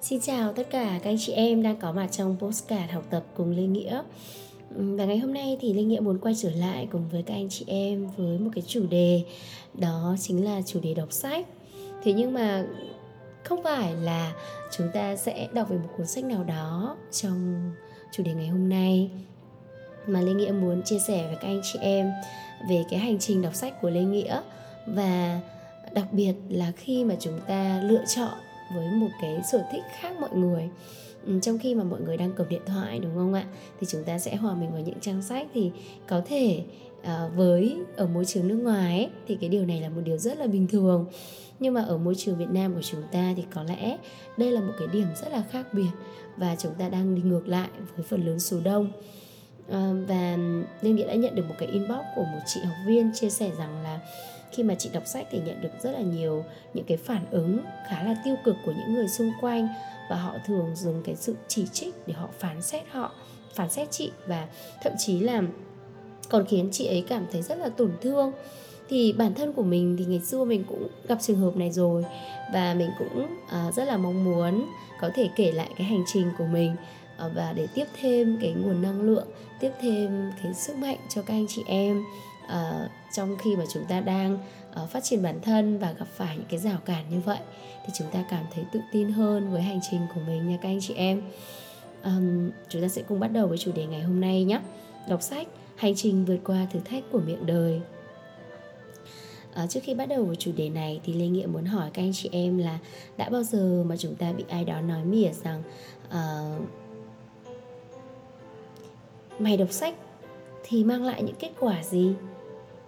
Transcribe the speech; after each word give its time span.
Xin 0.00 0.20
chào 0.20 0.52
tất 0.52 0.70
cả 0.70 1.00
các 1.02 1.10
anh 1.10 1.16
chị 1.18 1.32
em 1.32 1.62
đang 1.62 1.76
có 1.76 1.92
mặt 1.92 2.08
trong 2.10 2.36
postcard 2.38 2.92
học 2.92 3.04
tập 3.10 3.22
cùng 3.36 3.50
Lê 3.50 3.62
Nghĩa. 3.62 4.02
Ừ, 4.76 4.96
và 4.96 5.04
ngày 5.04 5.18
hôm 5.18 5.34
nay 5.34 5.56
thì 5.60 5.72
Lê 5.72 5.82
Nghĩa 5.82 6.00
muốn 6.00 6.18
quay 6.18 6.34
trở 6.38 6.50
lại 6.50 6.88
cùng 6.92 7.08
với 7.08 7.22
các 7.22 7.34
anh 7.34 7.48
chị 7.48 7.64
em 7.68 8.06
với 8.16 8.38
một 8.38 8.50
cái 8.54 8.64
chủ 8.66 8.86
đề, 8.86 9.22
Đó 9.74 10.16
chính 10.20 10.44
là 10.44 10.62
chủ 10.66 10.80
đề 10.80 10.94
đọc 10.94 11.12
sách. 11.12 11.46
Thế 12.02 12.12
nhưng 12.12 12.34
mà 12.34 12.64
không 13.44 13.62
phải 13.62 13.94
là 13.94 14.32
chúng 14.76 14.86
ta 14.94 15.16
sẽ 15.16 15.48
đọc 15.52 15.68
về 15.68 15.76
một 15.76 15.88
cuốn 15.96 16.06
sách 16.06 16.24
nào 16.24 16.44
đó 16.44 16.96
trong 17.12 17.70
chủ 18.12 18.22
đề 18.22 18.32
ngày 18.34 18.48
hôm 18.48 18.68
nay, 18.68 19.10
Mà 20.06 20.20
Lê 20.20 20.32
Nghĩa 20.32 20.52
muốn 20.52 20.82
chia 20.82 20.98
sẻ 20.98 21.26
với 21.26 21.36
các 21.36 21.48
anh 21.48 21.60
chị 21.72 21.78
em 21.82 22.10
về 22.68 22.84
cái 22.90 23.00
hành 23.00 23.18
trình 23.18 23.42
đọc 23.42 23.54
sách 23.54 23.80
của 23.82 23.90
Lê 23.90 24.00
Nghĩa. 24.00 24.40
Và 24.86 25.40
đặc 25.92 26.06
biệt 26.12 26.34
là 26.48 26.72
khi 26.76 27.04
mà 27.04 27.14
chúng 27.20 27.40
ta 27.46 27.82
lựa 27.82 28.04
chọn 28.16 28.38
với 28.74 28.90
một 28.90 29.08
cái 29.22 29.40
sở 29.52 29.64
thích 29.72 29.82
khác 30.00 30.12
mọi 30.20 30.30
người. 30.32 30.68
Ừ, 31.26 31.38
trong 31.42 31.58
khi 31.58 31.74
mà 31.74 31.84
mọi 31.84 32.00
người 32.00 32.16
đang 32.16 32.32
cầm 32.36 32.48
điện 32.48 32.62
thoại 32.66 32.98
đúng 32.98 33.14
không 33.14 33.34
ạ? 33.34 33.44
Thì 33.80 33.86
chúng 33.90 34.04
ta 34.04 34.18
sẽ 34.18 34.36
hòa 34.36 34.54
mình 34.54 34.72
vào 34.72 34.80
những 34.80 35.00
trang 35.00 35.22
sách. 35.22 35.46
Thì 35.54 35.70
có 36.06 36.22
thể 36.26 36.62
à, 37.02 37.28
với 37.36 37.76
ở 37.96 38.06
môi 38.06 38.24
trường 38.24 38.48
nước 38.48 38.60
ngoài 38.62 38.98
ấy, 38.98 39.08
thì 39.28 39.36
cái 39.40 39.48
điều 39.48 39.66
này 39.66 39.80
là 39.80 39.88
một 39.88 40.00
điều 40.04 40.18
rất 40.18 40.38
là 40.38 40.46
bình 40.46 40.66
thường. 40.66 41.06
Nhưng 41.60 41.74
mà 41.74 41.82
ở 41.82 41.98
môi 41.98 42.14
trường 42.14 42.36
Việt 42.36 42.50
Nam 42.50 42.74
của 42.74 42.82
chúng 42.82 43.02
ta 43.12 43.32
thì 43.36 43.44
có 43.54 43.62
lẽ 43.62 43.98
đây 44.36 44.52
là 44.52 44.60
một 44.60 44.72
cái 44.78 44.88
điểm 44.92 45.06
rất 45.22 45.32
là 45.32 45.42
khác 45.50 45.66
biệt 45.72 45.90
và 46.36 46.56
chúng 46.56 46.74
ta 46.74 46.88
đang 46.88 47.14
đi 47.14 47.22
ngược 47.22 47.48
lại 47.48 47.68
với 47.96 48.04
phần 48.08 48.26
lớn 48.26 48.40
số 48.40 48.60
đông. 48.64 48.92
À, 49.70 49.92
và 50.08 50.36
Liên 50.82 50.96
Nghĩa 50.96 51.06
đã 51.06 51.14
nhận 51.14 51.34
được 51.34 51.44
một 51.48 51.54
cái 51.58 51.68
inbox 51.68 52.00
của 52.16 52.24
một 52.24 52.40
chị 52.46 52.60
học 52.60 52.76
viên 52.86 53.10
chia 53.14 53.30
sẻ 53.30 53.50
rằng 53.58 53.82
là 53.82 54.00
khi 54.58 54.64
mà 54.64 54.74
chị 54.74 54.90
đọc 54.92 55.06
sách 55.06 55.26
thì 55.30 55.38
nhận 55.38 55.60
được 55.60 55.68
rất 55.82 55.90
là 55.90 56.00
nhiều 56.00 56.44
những 56.74 56.84
cái 56.84 56.96
phản 56.96 57.30
ứng 57.30 57.58
khá 57.88 58.02
là 58.02 58.16
tiêu 58.24 58.36
cực 58.44 58.56
của 58.64 58.72
những 58.72 58.94
người 58.94 59.08
xung 59.08 59.32
quanh 59.40 59.68
và 60.10 60.16
họ 60.16 60.34
thường 60.46 60.76
dùng 60.76 61.02
cái 61.02 61.16
sự 61.16 61.34
chỉ 61.48 61.66
trích 61.66 61.94
để 62.06 62.14
họ 62.14 62.28
phán 62.38 62.62
xét 62.62 62.84
họ 62.90 63.12
phán 63.54 63.70
xét 63.70 63.90
chị 63.90 64.10
và 64.26 64.48
thậm 64.82 64.92
chí 64.98 65.20
là 65.20 65.42
còn 66.28 66.46
khiến 66.46 66.68
chị 66.72 66.86
ấy 66.86 67.04
cảm 67.08 67.26
thấy 67.32 67.42
rất 67.42 67.58
là 67.58 67.68
tổn 67.68 67.92
thương. 68.00 68.32
Thì 68.88 69.12
bản 69.12 69.34
thân 69.34 69.52
của 69.52 69.62
mình 69.62 69.96
thì 69.98 70.04
ngày 70.04 70.20
xưa 70.20 70.44
mình 70.44 70.64
cũng 70.68 70.88
gặp 71.08 71.18
trường 71.20 71.38
hợp 71.38 71.56
này 71.56 71.70
rồi 71.70 72.04
và 72.52 72.74
mình 72.74 72.90
cũng 72.98 73.26
uh, 73.26 73.74
rất 73.74 73.84
là 73.88 73.96
mong 73.96 74.24
muốn 74.24 74.66
có 75.00 75.10
thể 75.14 75.28
kể 75.36 75.52
lại 75.52 75.70
cái 75.76 75.86
hành 75.86 76.04
trình 76.12 76.30
của 76.38 76.46
mình. 76.46 76.76
Ờ, 77.18 77.30
và 77.34 77.52
để 77.52 77.66
tiếp 77.74 77.86
thêm 78.00 78.38
cái 78.40 78.52
nguồn 78.52 78.82
năng 78.82 79.00
lượng 79.00 79.28
tiếp 79.60 79.70
thêm 79.80 80.32
cái 80.42 80.54
sức 80.54 80.76
mạnh 80.76 80.98
cho 81.08 81.22
các 81.22 81.34
anh 81.34 81.46
chị 81.48 81.62
em 81.66 82.04
uh, 82.44 82.90
trong 83.12 83.36
khi 83.38 83.56
mà 83.56 83.64
chúng 83.72 83.84
ta 83.84 84.00
đang 84.00 84.38
uh, 84.82 84.90
phát 84.90 85.04
triển 85.04 85.22
bản 85.22 85.40
thân 85.42 85.78
và 85.78 85.92
gặp 85.92 86.06
phải 86.16 86.36
những 86.36 86.46
cái 86.48 86.60
rào 86.60 86.78
cản 86.84 87.04
như 87.10 87.20
vậy 87.24 87.38
thì 87.86 87.92
chúng 87.98 88.08
ta 88.10 88.24
cảm 88.30 88.44
thấy 88.54 88.64
tự 88.72 88.80
tin 88.92 89.08
hơn 89.08 89.52
với 89.52 89.62
hành 89.62 89.80
trình 89.90 90.00
của 90.14 90.20
mình 90.26 90.48
nha 90.48 90.58
các 90.62 90.68
anh 90.68 90.80
chị 90.80 90.94
em. 90.94 91.22
Um, 92.04 92.50
chúng 92.68 92.82
ta 92.82 92.88
sẽ 92.88 93.02
cùng 93.02 93.20
bắt 93.20 93.28
đầu 93.28 93.46
với 93.46 93.58
chủ 93.58 93.72
đề 93.72 93.86
ngày 93.86 94.00
hôm 94.00 94.20
nay 94.20 94.44
nhé. 94.44 94.60
Đọc 95.08 95.22
sách 95.22 95.48
hành 95.76 95.94
trình 95.96 96.24
vượt 96.24 96.38
qua 96.44 96.66
thử 96.72 96.80
thách 96.84 97.04
của 97.12 97.20
miệng 97.20 97.46
đời. 97.46 97.80
À, 99.54 99.66
trước 99.66 99.80
khi 99.82 99.94
bắt 99.94 100.06
đầu 100.06 100.24
với 100.24 100.36
chủ 100.36 100.52
đề 100.56 100.68
này 100.68 101.00
thì 101.04 101.12
Lê 101.12 101.26
Nghĩa 101.26 101.46
muốn 101.46 101.64
hỏi 101.64 101.90
các 101.92 102.02
anh 102.02 102.12
chị 102.14 102.28
em 102.32 102.58
là 102.58 102.78
đã 103.16 103.28
bao 103.28 103.42
giờ 103.42 103.84
mà 103.86 103.96
chúng 103.96 104.14
ta 104.14 104.32
bị 104.32 104.44
ai 104.48 104.64
đó 104.64 104.80
nói 104.80 105.04
mỉa 105.04 105.30
rằng 105.32 105.62
uh, 106.08 106.68
mày 109.38 109.56
đọc 109.56 109.72
sách 109.72 109.94
thì 110.62 110.84
mang 110.84 111.04
lại 111.04 111.22
những 111.22 111.36
kết 111.38 111.50
quả 111.60 111.82
gì? 111.82 112.14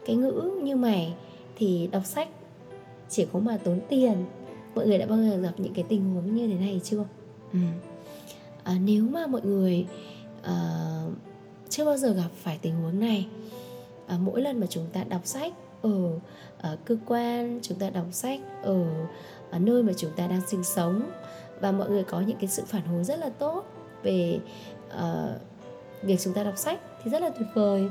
Cái 0.07 0.17
ngữ 0.17 0.51
như 0.63 0.77
mày 0.77 1.15
thì 1.57 1.89
đọc 1.93 2.07
sách 2.07 2.29
chỉ 3.09 3.27
có 3.33 3.39
mà 3.39 3.59
tốn 3.65 3.81
tiền. 3.89 4.25
Mọi 4.75 4.87
người 4.87 4.99
đã 4.99 5.07
bao 5.07 5.19
giờ 5.19 5.37
gặp 5.37 5.53
những 5.57 5.75
cái 5.75 5.85
tình 5.89 6.15
huống 6.15 6.35
như 6.35 6.49
thế 6.49 6.55
này 6.55 6.81
chưa? 6.85 7.05
Ừ. 7.53 7.59
à, 8.65 8.75
nếu 8.85 9.05
mà 9.05 9.27
mọi 9.27 9.41
người 9.45 9.87
uh, 10.41 11.13
chưa 11.69 11.85
bao 11.85 11.97
giờ 11.97 12.13
gặp 12.13 12.29
phải 12.43 12.59
tình 12.63 12.75
huống 12.75 13.01
này 13.01 13.27
à, 14.07 14.19
mỗi 14.21 14.43
lần 14.43 14.61
mà 14.61 14.67
chúng 14.71 14.87
ta 14.93 15.05
đọc 15.05 15.21
sách 15.25 15.53
ở, 15.83 16.19
ở 16.59 16.77
cơ 16.85 16.97
quan 17.07 17.59
chúng 17.63 17.79
ta 17.79 17.91
đọc 17.91 18.07
sách 18.13 18.41
ở, 18.63 18.85
ở 19.51 19.59
nơi 19.59 19.83
mà 19.83 19.93
chúng 19.97 20.11
ta 20.17 20.27
đang 20.27 20.41
sinh 20.47 20.65
sống 20.65 21.11
và 21.61 21.73
mọi 21.73 21.91
người 21.91 22.05
có 22.05 22.21
những 22.21 22.37
cái 22.41 22.49
sự 22.49 22.63
phản 22.67 22.83
hồi 22.83 23.05
rất 23.05 23.19
là 23.19 23.29
tốt 23.39 23.65
về 24.03 24.41
uh, 24.89 25.41
việc 26.03 26.17
chúng 26.21 26.35
ta 26.35 26.43
đọc 26.43 26.59
sách 26.59 26.81
thì 27.05 27.11
rất 27.11 27.23
là 27.23 27.31
tuyệt 27.31 27.49
vời. 27.55 27.89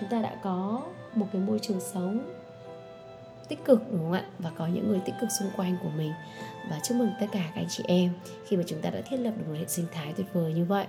Chúng 0.00 0.08
ta 0.08 0.22
đã 0.22 0.36
có 0.42 0.82
một 1.14 1.26
cái 1.32 1.42
môi 1.42 1.58
trường 1.58 1.80
sống 1.80 2.20
tích 3.48 3.64
cực, 3.64 3.92
đúng 3.92 4.00
không 4.00 4.12
ạ? 4.12 4.24
Và 4.38 4.50
có 4.58 4.66
những 4.66 4.88
người 4.88 5.00
tích 5.04 5.14
cực 5.20 5.30
xung 5.40 5.50
quanh 5.56 5.76
của 5.82 5.90
mình. 5.96 6.12
Và 6.70 6.80
chúc 6.84 6.96
mừng 6.96 7.10
tất 7.20 7.26
cả 7.32 7.50
các 7.54 7.60
anh 7.60 7.68
chị 7.68 7.84
em 7.86 8.12
khi 8.46 8.56
mà 8.56 8.62
chúng 8.66 8.80
ta 8.80 8.90
đã 8.90 9.00
thiết 9.00 9.16
lập 9.16 9.32
được 9.38 9.44
một 9.48 9.54
hệ 9.58 9.66
sinh 9.66 9.86
thái 9.92 10.12
tuyệt 10.16 10.26
vời 10.32 10.52
như 10.52 10.64
vậy. 10.64 10.86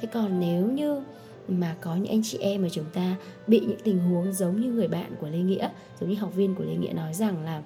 Thế 0.00 0.08
còn 0.12 0.40
nếu 0.40 0.66
như 0.66 1.02
mà 1.48 1.76
có 1.80 1.94
những 1.94 2.12
anh 2.12 2.22
chị 2.24 2.38
em 2.38 2.62
mà 2.62 2.68
chúng 2.72 2.90
ta 2.94 3.16
bị 3.46 3.60
những 3.60 3.80
tình 3.84 3.98
huống 3.98 4.32
giống 4.32 4.60
như 4.60 4.68
người 4.68 4.88
bạn 4.88 5.12
của 5.20 5.28
Lê 5.28 5.38
Nghĩa, 5.38 5.68
giống 6.00 6.10
như 6.10 6.16
học 6.16 6.34
viên 6.34 6.54
của 6.54 6.64
Lê 6.64 6.74
Nghĩa 6.74 6.92
nói 6.92 7.14
rằng 7.14 7.44
là 7.44 7.62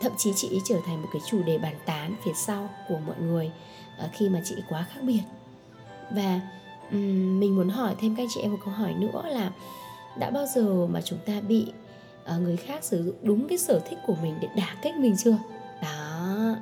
thậm 0.00 0.12
chí 0.18 0.32
chị 0.36 0.60
trở 0.68 0.76
thành 0.86 1.02
một 1.02 1.08
cái 1.12 1.22
chủ 1.30 1.42
đề 1.42 1.58
bàn 1.58 1.74
tán 1.86 2.14
phía 2.24 2.32
sau 2.46 2.68
của 2.88 2.98
mọi 3.06 3.16
người 3.20 3.50
ờ, 3.98 4.08
khi 4.12 4.28
mà 4.28 4.40
chị 4.44 4.54
quá 4.68 4.86
khác 4.94 5.00
biệt 5.02 5.20
và 6.14 6.40
um, 6.90 7.40
mình 7.40 7.56
muốn 7.56 7.68
hỏi 7.68 7.94
thêm 8.00 8.14
các 8.16 8.22
anh 8.22 8.28
chị 8.34 8.40
em 8.40 8.52
một 8.52 8.58
câu 8.64 8.74
hỏi 8.74 8.94
nữa 8.94 9.22
là 9.30 9.52
đã 10.18 10.30
bao 10.30 10.46
giờ 10.46 10.86
mà 10.86 11.00
chúng 11.00 11.18
ta 11.26 11.40
bị 11.40 11.66
uh, 12.36 12.42
người 12.42 12.56
khác 12.56 12.84
sử 12.84 13.04
dụng 13.04 13.14
đúng 13.22 13.48
cái 13.48 13.58
sở 13.58 13.80
thích 13.90 13.98
của 14.06 14.14
mình 14.22 14.34
để 14.40 14.48
đả 14.56 14.76
kích 14.82 14.94
mình 14.96 15.16
chưa? 15.16 15.38
Đó. 15.82 16.56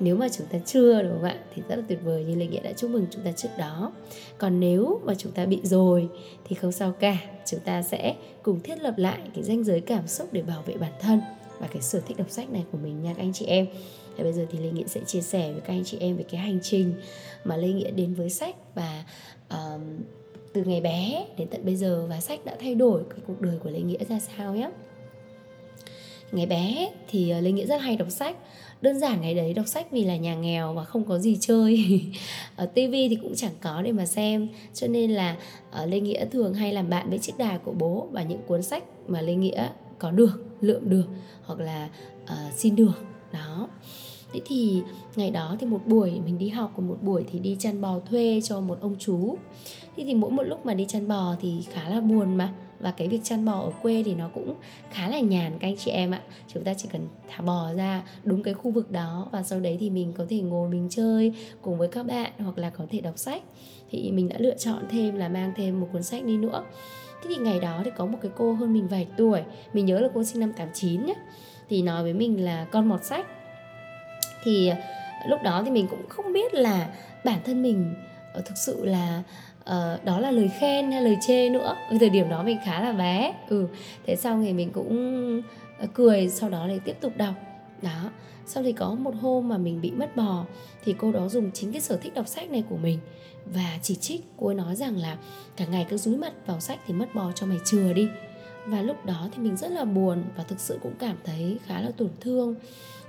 Nếu 0.00 0.16
mà 0.16 0.28
chúng 0.28 0.46
ta 0.46 0.58
chưa 0.66 1.02
đúng 1.02 1.12
không 1.12 1.24
ạ? 1.24 1.36
Thì 1.54 1.62
rất 1.68 1.76
là 1.76 1.82
tuyệt 1.88 1.98
vời 2.04 2.24
như 2.24 2.34
lê 2.34 2.46
nghĩa 2.46 2.60
đã 2.60 2.72
chúc 2.72 2.90
mừng 2.90 3.06
chúng 3.10 3.22
ta 3.22 3.32
trước 3.32 3.48
đó. 3.58 3.92
Còn 4.38 4.60
nếu 4.60 5.00
mà 5.04 5.14
chúng 5.14 5.32
ta 5.32 5.46
bị 5.46 5.60
rồi 5.62 6.08
thì 6.44 6.56
không 6.56 6.72
sao 6.72 6.92
cả. 6.92 7.16
Chúng 7.46 7.60
ta 7.60 7.82
sẽ 7.82 8.14
cùng 8.42 8.60
thiết 8.60 8.82
lập 8.82 8.94
lại 8.96 9.18
cái 9.34 9.44
ranh 9.44 9.64
giới 9.64 9.80
cảm 9.80 10.06
xúc 10.06 10.28
để 10.32 10.42
bảo 10.42 10.62
vệ 10.66 10.76
bản 10.76 10.92
thân 11.00 11.20
và 11.58 11.66
cái 11.66 11.82
sở 11.82 12.00
thích 12.00 12.16
đọc 12.16 12.30
sách 12.30 12.50
này 12.50 12.64
của 12.72 12.78
mình 12.78 13.02
nha 13.02 13.14
các 13.16 13.22
anh 13.22 13.32
chị 13.32 13.46
em. 13.46 13.66
Thì 14.16 14.24
bây 14.24 14.32
giờ 14.32 14.46
thì 14.50 14.58
Lê 14.58 14.70
Nghĩa 14.70 14.86
sẽ 14.86 15.00
chia 15.06 15.20
sẻ 15.20 15.52
với 15.52 15.60
các 15.60 15.72
anh 15.72 15.84
chị 15.84 15.96
em 16.00 16.16
về 16.16 16.24
cái 16.30 16.40
hành 16.40 16.58
trình 16.62 16.94
mà 17.44 17.56
Lê 17.56 17.68
Nghĩa 17.68 17.90
đến 17.90 18.14
với 18.14 18.30
sách 18.30 18.56
và 18.74 19.04
um, 19.50 19.80
từ 20.52 20.64
ngày 20.64 20.80
bé 20.80 21.26
đến 21.38 21.48
tận 21.48 21.64
bây 21.64 21.76
giờ 21.76 22.06
và 22.08 22.20
sách 22.20 22.44
đã 22.44 22.56
thay 22.60 22.74
đổi 22.74 23.02
cái 23.10 23.18
cuộc 23.26 23.40
đời 23.40 23.58
của 23.62 23.70
Lê 23.70 23.80
Nghĩa 23.80 24.04
ra 24.04 24.18
sao 24.18 24.54
nhé 24.54 24.70
ngày 26.34 26.46
bé 26.46 26.90
thì 27.08 27.30
ờ, 27.30 27.40
lê 27.40 27.52
nghĩa 27.52 27.66
rất 27.66 27.80
hay 27.80 27.96
đọc 27.96 28.10
sách. 28.10 28.36
Đơn 28.82 28.98
giản 28.98 29.20
ngày 29.20 29.34
đấy 29.34 29.54
đọc 29.54 29.66
sách 29.68 29.86
vì 29.90 30.04
là 30.04 30.16
nhà 30.16 30.34
nghèo 30.34 30.72
và 30.72 30.84
không 30.84 31.04
có 31.04 31.18
gì 31.18 31.36
chơi. 31.40 32.00
Ở 32.56 32.66
tivi 32.66 33.08
thì 33.08 33.16
cũng 33.16 33.34
chẳng 33.34 33.52
có 33.60 33.82
để 33.82 33.92
mà 33.92 34.06
xem. 34.06 34.48
Cho 34.74 34.86
nên 34.86 35.10
là 35.10 35.36
ờ, 35.70 35.86
lê 35.86 36.00
nghĩa 36.00 36.26
thường 36.26 36.54
hay 36.54 36.72
làm 36.72 36.90
bạn 36.90 37.10
với 37.10 37.18
chiếc 37.18 37.38
đài 37.38 37.58
của 37.58 37.72
bố 37.72 38.08
và 38.12 38.22
những 38.22 38.40
cuốn 38.46 38.62
sách 38.62 38.84
mà 39.06 39.20
lê 39.20 39.34
nghĩa 39.34 39.68
có 39.98 40.10
được 40.10 40.53
lượm 40.66 40.90
được 40.90 41.06
hoặc 41.44 41.60
là 41.60 41.88
uh, 42.22 42.52
xin 42.52 42.76
được 42.76 43.04
đó. 43.32 43.68
Thế 44.32 44.40
thì 44.46 44.82
ngày 45.16 45.30
đó 45.30 45.56
thì 45.60 45.66
một 45.66 45.80
buổi 45.86 46.20
mình 46.24 46.38
đi 46.38 46.48
học 46.48 46.72
còn 46.76 46.88
một 46.88 46.98
buổi 47.02 47.24
thì 47.32 47.38
đi 47.38 47.56
chăn 47.58 47.80
bò 47.80 48.00
thuê 48.10 48.40
cho 48.44 48.60
một 48.60 48.78
ông 48.80 48.96
chú. 48.98 49.36
Thế 49.96 50.04
thì 50.06 50.14
mỗi 50.14 50.30
một 50.30 50.42
lúc 50.42 50.66
mà 50.66 50.74
đi 50.74 50.84
chăn 50.88 51.08
bò 51.08 51.34
thì 51.40 51.64
khá 51.72 51.88
là 51.88 52.00
buồn 52.00 52.36
mà. 52.36 52.54
Và 52.80 52.90
cái 52.90 53.08
việc 53.08 53.20
chăn 53.24 53.44
bò 53.44 53.52
ở 53.52 53.72
quê 53.82 54.02
thì 54.02 54.14
nó 54.14 54.28
cũng 54.34 54.54
khá 54.90 55.08
là 55.08 55.20
nhàn 55.20 55.52
các 55.58 55.68
anh 55.68 55.76
chị 55.76 55.90
em 55.90 56.10
ạ. 56.10 56.22
Chúng 56.48 56.64
ta 56.64 56.74
chỉ 56.74 56.88
cần 56.92 57.08
thả 57.28 57.42
bò 57.42 57.72
ra 57.72 58.02
đúng 58.24 58.42
cái 58.42 58.54
khu 58.54 58.70
vực 58.70 58.90
đó 58.90 59.28
và 59.32 59.42
sau 59.42 59.60
đấy 59.60 59.76
thì 59.80 59.90
mình 59.90 60.12
có 60.12 60.24
thể 60.28 60.40
ngồi 60.40 60.68
mình 60.68 60.88
chơi 60.90 61.32
cùng 61.62 61.78
với 61.78 61.88
các 61.88 62.06
bạn 62.06 62.32
hoặc 62.38 62.58
là 62.58 62.70
có 62.70 62.86
thể 62.90 63.00
đọc 63.00 63.18
sách. 63.18 63.42
Thì 63.90 64.10
mình 64.12 64.28
đã 64.28 64.36
lựa 64.38 64.56
chọn 64.58 64.84
thêm 64.90 65.16
là 65.16 65.28
mang 65.28 65.52
thêm 65.56 65.80
một 65.80 65.88
cuốn 65.92 66.02
sách 66.02 66.24
đi 66.24 66.36
nữa 66.36 66.64
thế 67.24 67.30
thì 67.30 67.36
ngày 67.36 67.60
đó 67.60 67.80
thì 67.84 67.90
có 67.96 68.06
một 68.06 68.18
cái 68.22 68.30
cô 68.36 68.52
hơn 68.52 68.72
mình 68.72 68.88
vài 68.88 69.06
tuổi 69.16 69.40
mình 69.72 69.86
nhớ 69.86 70.00
là 70.00 70.08
cô 70.14 70.24
sinh 70.24 70.40
năm 70.40 70.52
89 70.52 71.06
nhé 71.06 71.14
thì 71.68 71.82
nói 71.82 72.02
với 72.02 72.14
mình 72.14 72.44
là 72.44 72.66
con 72.70 72.88
mọt 72.88 73.04
sách. 73.04 73.26
Thì 74.42 74.68
ờ, 74.68 74.76
lúc 75.28 75.42
đó 75.42 75.62
thì 75.64 75.70
mình 75.70 75.86
cũng 75.90 76.08
không 76.08 76.32
biết 76.32 76.54
là 76.54 76.88
bản 77.24 77.38
thân 77.44 77.62
mình 77.62 77.94
ờ, 78.32 78.40
thực 78.40 78.56
sự 78.56 78.84
là 78.84 79.22
uh, 79.60 80.04
đó 80.04 80.20
là 80.20 80.30
lời 80.30 80.50
khen 80.60 80.92
hay 80.92 81.02
lời 81.02 81.16
chê 81.26 81.50
nữa. 81.50 81.76
Ở 81.90 81.96
thời 82.00 82.10
điểm 82.10 82.28
đó 82.28 82.42
mình 82.42 82.58
khá 82.64 82.80
là 82.80 82.92
bé 82.92 83.34
ừ. 83.48 83.66
Thế 84.06 84.16
xong 84.16 84.44
thì 84.44 84.52
mình 84.52 84.70
cũng 84.70 85.42
cười 85.94 86.28
sau 86.28 86.50
đó 86.50 86.66
lại 86.66 86.80
tiếp 86.84 86.96
tục 87.00 87.12
đọc. 87.16 87.34
Đó. 87.82 88.10
Sau 88.46 88.62
thì 88.62 88.72
có 88.72 88.94
một 88.94 89.14
hôm 89.20 89.48
mà 89.48 89.58
mình 89.58 89.80
bị 89.80 89.90
mất 89.90 90.16
bò 90.16 90.44
thì 90.84 90.94
cô 90.98 91.12
đó 91.12 91.28
dùng 91.28 91.50
chính 91.54 91.72
cái 91.72 91.80
sở 91.80 91.96
thích 91.96 92.14
đọc 92.14 92.28
sách 92.28 92.50
này 92.50 92.64
của 92.68 92.76
mình 92.76 92.98
và 93.46 93.78
chỉ 93.82 93.94
trích 93.94 94.24
cô 94.36 94.46
ấy 94.46 94.54
nói 94.54 94.76
rằng 94.76 94.96
là 94.96 95.16
cả 95.56 95.64
ngày 95.66 95.86
cứ 95.88 95.96
dúi 95.96 96.16
mặt 96.16 96.32
vào 96.46 96.60
sách 96.60 96.78
thì 96.86 96.94
mất 96.94 97.14
bò 97.14 97.32
cho 97.34 97.46
mày 97.46 97.58
chừa 97.64 97.92
đi. 97.92 98.08
Và 98.66 98.82
lúc 98.82 99.04
đó 99.06 99.28
thì 99.32 99.42
mình 99.42 99.56
rất 99.56 99.70
là 99.70 99.84
buồn 99.84 100.24
và 100.36 100.44
thực 100.44 100.60
sự 100.60 100.78
cũng 100.82 100.94
cảm 100.98 101.16
thấy 101.24 101.58
khá 101.66 101.80
là 101.80 101.90
tổn 101.96 102.10
thương. 102.20 102.54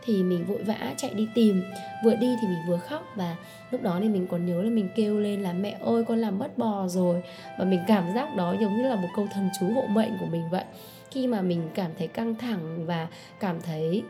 Thì 0.03 0.23
mình 0.23 0.45
vội 0.45 0.63
vã 0.63 0.93
chạy 0.97 1.13
đi 1.13 1.27
tìm. 1.35 1.63
Vừa 2.03 2.15
đi 2.15 2.35
thì 2.41 2.47
mình 2.47 2.59
vừa 2.67 2.77
khóc 2.77 3.03
và 3.15 3.35
lúc 3.71 3.81
đó 3.81 3.97
thì 4.01 4.09
mình 4.09 4.27
còn 4.27 4.45
nhớ 4.45 4.61
là 4.61 4.69
mình 4.69 4.89
kêu 4.95 5.19
lên 5.19 5.41
là 5.41 5.53
mẹ 5.53 5.77
ơi 5.81 6.03
con 6.07 6.19
làm 6.19 6.39
mất 6.39 6.57
bò 6.57 6.88
rồi. 6.88 7.23
Và 7.59 7.65
mình 7.65 7.79
cảm 7.88 8.13
giác 8.15 8.35
đó 8.35 8.55
giống 8.61 8.77
như 8.77 8.89
là 8.89 8.95
một 8.95 9.07
câu 9.15 9.27
thần 9.33 9.49
chú 9.59 9.73
hộ 9.73 9.88
mệnh 9.88 10.17
của 10.19 10.25
mình 10.25 10.43
vậy. 10.51 10.63
Khi 11.11 11.27
mà 11.27 11.41
mình 11.41 11.69
cảm 11.73 11.91
thấy 11.97 12.07
căng 12.07 12.35
thẳng 12.35 12.85
và 12.85 13.07
cảm 13.39 13.61
thấy 13.61 14.03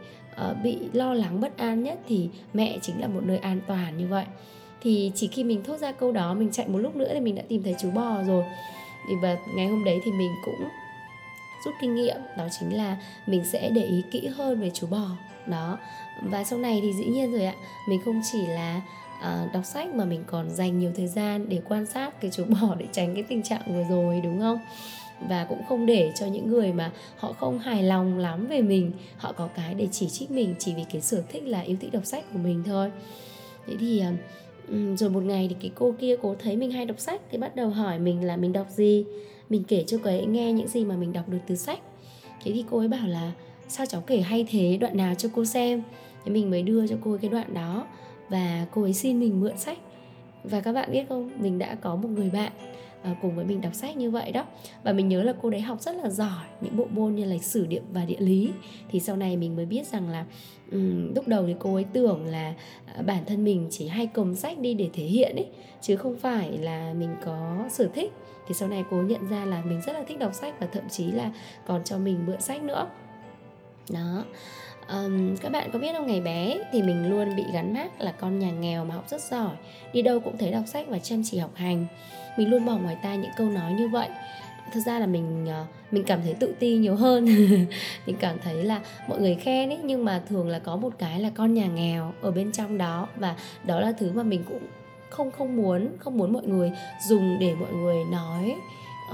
uh, 0.50 0.58
bị 0.64 0.78
lo 0.94 1.14
lắng 1.14 1.42
bất 1.42 1.58
an 1.58 1.84
nhất 1.84 2.00
thì 2.08 2.30
mẹ 2.54 2.78
chính 2.82 3.02
là 3.02 3.08
một 3.08 3.22
nơi 3.24 3.38
an 3.38 3.60
toàn 3.68 3.98
như 3.98 4.08
vậy 4.08 4.26
thì 4.86 5.12
chỉ 5.16 5.28
khi 5.28 5.44
mình 5.44 5.64
thốt 5.64 5.78
ra 5.78 5.92
câu 5.92 6.12
đó 6.12 6.34
mình 6.34 6.52
chạy 6.52 6.68
một 6.68 6.78
lúc 6.78 6.96
nữa 6.96 7.10
thì 7.14 7.20
mình 7.20 7.36
đã 7.36 7.44
tìm 7.48 7.64
thấy 7.64 7.76
chú 7.82 7.92
bò 7.92 8.24
rồi. 8.28 8.44
Và 9.22 9.38
ngày 9.56 9.68
hôm 9.68 9.84
đấy 9.84 10.00
thì 10.06 10.12
mình 10.12 10.32
cũng 10.46 10.68
rút 11.66 11.74
kinh 11.82 11.96
nghiệm 11.96 12.18
đó 12.38 12.48
chính 12.60 12.78
là 12.78 12.98
mình 13.28 13.44
sẽ 13.46 13.70
để 13.70 13.84
ý 13.84 14.04
kỹ 14.12 14.28
hơn 14.28 14.62
về 14.62 14.72
chú 14.74 14.88
bò. 14.88 15.08
Đó. 15.48 15.78
Và 16.24 16.44
sau 16.44 16.60
này 16.60 16.80
thì 16.82 16.94
dĩ 16.94 17.06
nhiên 17.06 17.32
rồi 17.32 17.46
ạ 17.46 17.56
mình 17.90 18.02
không 18.06 18.22
chỉ 18.32 18.48
là 18.48 18.82
à, 19.22 19.48
đọc 19.54 19.66
sách 19.66 19.96
mà 19.96 20.06
mình 20.06 20.24
còn 20.28 20.50
dành 20.50 20.80
nhiều 20.80 20.92
thời 20.96 21.08
gian 21.08 21.50
để 21.50 21.62
quan 21.68 21.86
sát 21.86 22.22
cái 22.22 22.32
chú 22.32 22.44
bò 22.46 22.76
để 22.76 22.86
tránh 22.92 23.14
cái 23.14 23.24
tình 23.24 23.44
trạng 23.44 23.62
vừa 23.68 23.84
rồi 23.90 24.22
đúng 24.24 24.40
không? 24.40 24.60
Và 25.30 25.46
cũng 25.50 25.62
không 25.70 25.86
để 25.86 26.12
cho 26.20 26.26
những 26.26 26.50
người 26.50 26.74
mà 26.74 26.92
họ 27.18 27.34
không 27.34 27.60
hài 27.60 27.84
lòng 27.84 28.18
lắm 28.18 28.48
về 28.48 28.62
mình 28.62 28.92
họ 29.18 29.32
có 29.32 29.48
cái 29.56 29.74
để 29.74 29.88
chỉ 29.92 30.10
trích 30.10 30.32
mình 30.32 30.56
chỉ 30.60 30.74
vì 30.74 30.84
cái 30.92 31.02
sở 31.02 31.24
thích 31.30 31.44
là 31.48 31.62
yêu 31.62 31.78
thích 31.82 31.92
đọc 31.92 32.06
sách 32.06 32.24
của 32.34 32.40
mình 32.40 32.64
thôi. 32.66 32.92
Thế 33.68 33.74
thì 33.80 34.00
ờ, 34.00 34.12
Ừ, 34.68 34.96
rồi 34.96 35.10
một 35.10 35.24
ngày 35.24 35.48
thì 35.50 35.56
cái 35.62 35.72
cô 35.76 35.96
kia 36.00 36.16
cô 36.22 36.36
thấy 36.40 36.58
mình 36.58 36.72
hay 36.72 36.86
đọc 36.86 37.00
sách, 37.00 37.22
thì 37.32 37.38
bắt 37.38 37.56
đầu 37.56 37.70
hỏi 37.70 38.00
mình 38.00 38.24
là 38.24 38.38
mình 38.38 38.54
đọc 38.54 38.68
gì? 38.70 39.06
Mình 39.50 39.64
kể 39.64 39.84
cho 39.88 39.98
cô 40.04 40.10
ấy 40.10 40.26
nghe 40.26 40.54
những 40.54 40.68
gì 40.68 40.86
mà 40.86 40.96
mình 40.96 41.14
đọc 41.14 41.30
được 41.30 41.38
từ 41.48 41.56
sách. 41.56 41.80
Thế 42.44 42.52
thì 42.52 42.66
cô 42.70 42.78
ấy 42.78 42.88
bảo 42.88 43.08
là, 43.08 43.32
sao 43.68 43.86
cháu 43.86 44.02
kể 44.02 44.22
hay 44.22 44.46
thế? 44.50 44.78
Đoạn 44.82 44.98
nào 44.98 45.16
cho 45.16 45.30
cô 45.36 45.46
xem? 45.46 45.84
Thế 46.26 46.32
mình 46.32 46.52
mới 46.52 46.64
đưa 46.64 46.88
cho 46.88 46.96
cô 47.04 47.12
ấy 47.12 47.18
cái 47.18 47.30
đoạn 47.30 47.54
đó 47.54 47.88
và 48.30 48.66
cô 48.72 48.82
ấy 48.82 48.94
xin 48.94 49.20
mình 49.20 49.40
mượn 49.42 49.58
sách. 49.58 49.78
Và 50.44 50.62
các 50.62 50.72
bạn 50.72 50.92
biết 50.92 51.06
không, 51.10 51.30
mình 51.40 51.60
đã 51.60 51.76
có 51.76 51.96
một 51.96 52.10
người 52.10 52.30
bạn 52.30 52.52
Ờ, 53.06 53.16
cùng 53.22 53.36
với 53.36 53.46
mình 53.46 53.62
đọc 53.62 53.76
sách 53.76 53.98
như 53.98 54.12
vậy 54.12 54.32
đó. 54.32 54.46
Và 54.84 54.94
mình 54.94 55.08
nhớ 55.08 55.24
là 55.24 55.34
cô 55.42 55.50
đấy 55.50 55.62
học 55.62 55.82
rất 55.82 55.96
là 55.96 56.10
giỏi 56.10 56.46
những 56.62 56.78
bộ 56.78 56.88
môn 56.92 57.16
như 57.16 57.26
lịch 57.26 57.44
sử 57.44 57.66
địa 57.66 57.82
và 57.94 58.06
địa 58.06 58.20
lý. 58.20 58.52
Thì 58.90 59.00
sau 59.00 59.16
này 59.16 59.38
mình 59.38 59.56
mới 59.56 59.66
biết 59.66 59.88
rằng 59.88 60.10
là 60.10 60.26
um, 60.72 61.14
lúc 61.16 61.28
đầu 61.28 61.44
thì 61.48 61.56
cô 61.60 61.74
ấy 61.74 61.86
tưởng 61.94 62.26
là 62.26 62.54
ờ, 62.96 63.04
bản 63.04 63.26
thân 63.26 63.44
mình 63.44 63.68
chỉ 63.72 63.88
hay 63.88 64.08
cầm 64.08 64.36
sách 64.36 64.60
đi 64.60 64.74
để 64.74 64.90
thể 64.94 65.04
hiện 65.04 65.36
ấy 65.36 65.48
chứ 65.82 65.96
không 65.96 66.16
phải 66.16 66.58
là 66.58 66.94
mình 66.94 67.16
có 67.26 67.66
sở 67.70 67.88
thích. 67.94 68.12
Thì 68.48 68.54
sau 68.54 68.70
này 68.70 68.84
cô 68.92 69.02
nhận 69.02 69.30
ra 69.30 69.46
là 69.46 69.62
mình 69.66 69.82
rất 69.82 69.94
là 69.94 70.04
thích 70.08 70.20
đọc 70.20 70.34
sách 70.34 70.60
và 70.60 70.68
thậm 70.68 70.84
chí 70.90 71.12
là 71.12 71.32
còn 71.68 71.84
cho 71.84 71.98
mình 71.98 72.26
mượn 72.26 72.42
sách 72.42 72.64
nữa. 72.64 72.88
Đó 73.90 74.24
um, 74.90 75.36
các 75.38 75.52
bạn 75.52 75.70
có 75.74 75.80
biết 75.80 75.94
không? 75.94 76.08
Ngày 76.08 76.22
bé 76.22 76.58
thì 76.72 76.82
mình 76.82 77.10
luôn 77.10 77.36
bị 77.36 77.44
gắn 77.54 77.74
mác 77.74 78.02
là 78.02 78.12
con 78.12 78.40
nhà 78.40 78.52
nghèo 78.52 78.86
mà 78.86 78.96
học 78.96 79.10
rất 79.10 79.22
giỏi 79.22 79.56
đi 79.94 80.02
đâu 80.02 80.20
cũng 80.20 80.38
thấy 80.38 80.52
đọc 80.52 80.64
sách 80.68 80.88
và 80.88 81.00
chăm 81.00 81.22
chỉ 81.26 81.38
học 81.38 81.52
hành. 81.56 81.86
Mình 82.38 82.50
luôn 82.50 82.66
bỏ 82.66 82.78
ngoài 82.78 82.98
tai 83.04 83.18
những 83.18 83.32
câu 83.38 83.50
nói 83.50 83.74
như 83.74 83.88
vậy. 83.88 84.10
Thực 84.74 84.80
ra 84.86 85.00
là 85.00 85.06
mình 85.06 85.46
ờ, 85.50 85.66
mình 85.92 86.04
cảm 86.04 86.20
thấy 86.24 86.34
tự 86.34 86.56
ti 86.60 86.78
nhiều 86.78 86.96
hơn. 86.96 87.26
Mình 88.06 88.16
cảm 88.20 88.38
thấy 88.44 88.64
là 88.64 88.82
mọi 89.08 89.20
người 89.20 89.36
khen 89.36 89.70
ấy 89.70 89.80
nhưng 89.84 90.06
mà 90.06 90.22
thường 90.30 90.50
là 90.50 90.60
có 90.60 90.76
một 90.76 90.94
cái 90.98 91.20
là 91.20 91.30
con 91.36 91.54
nhà 91.54 91.66
nghèo 91.66 92.14
ở 92.22 92.32
bên 92.32 92.52
trong 92.52 92.78
đó 92.78 93.08
và 93.16 93.36
đó 93.64 93.80
là 93.80 93.92
thứ 93.92 94.12
mà 94.12 94.24
mình 94.24 94.44
cũng 94.50 94.62
không 95.10 95.32
không 95.32 95.56
muốn 95.56 95.88
không 96.00 96.18
muốn 96.18 96.34
mọi 96.34 96.44
người 96.44 96.72
dùng 97.08 97.40
để 97.40 97.56
mọi 97.56 97.74
người 97.74 98.06
nói 98.12 98.56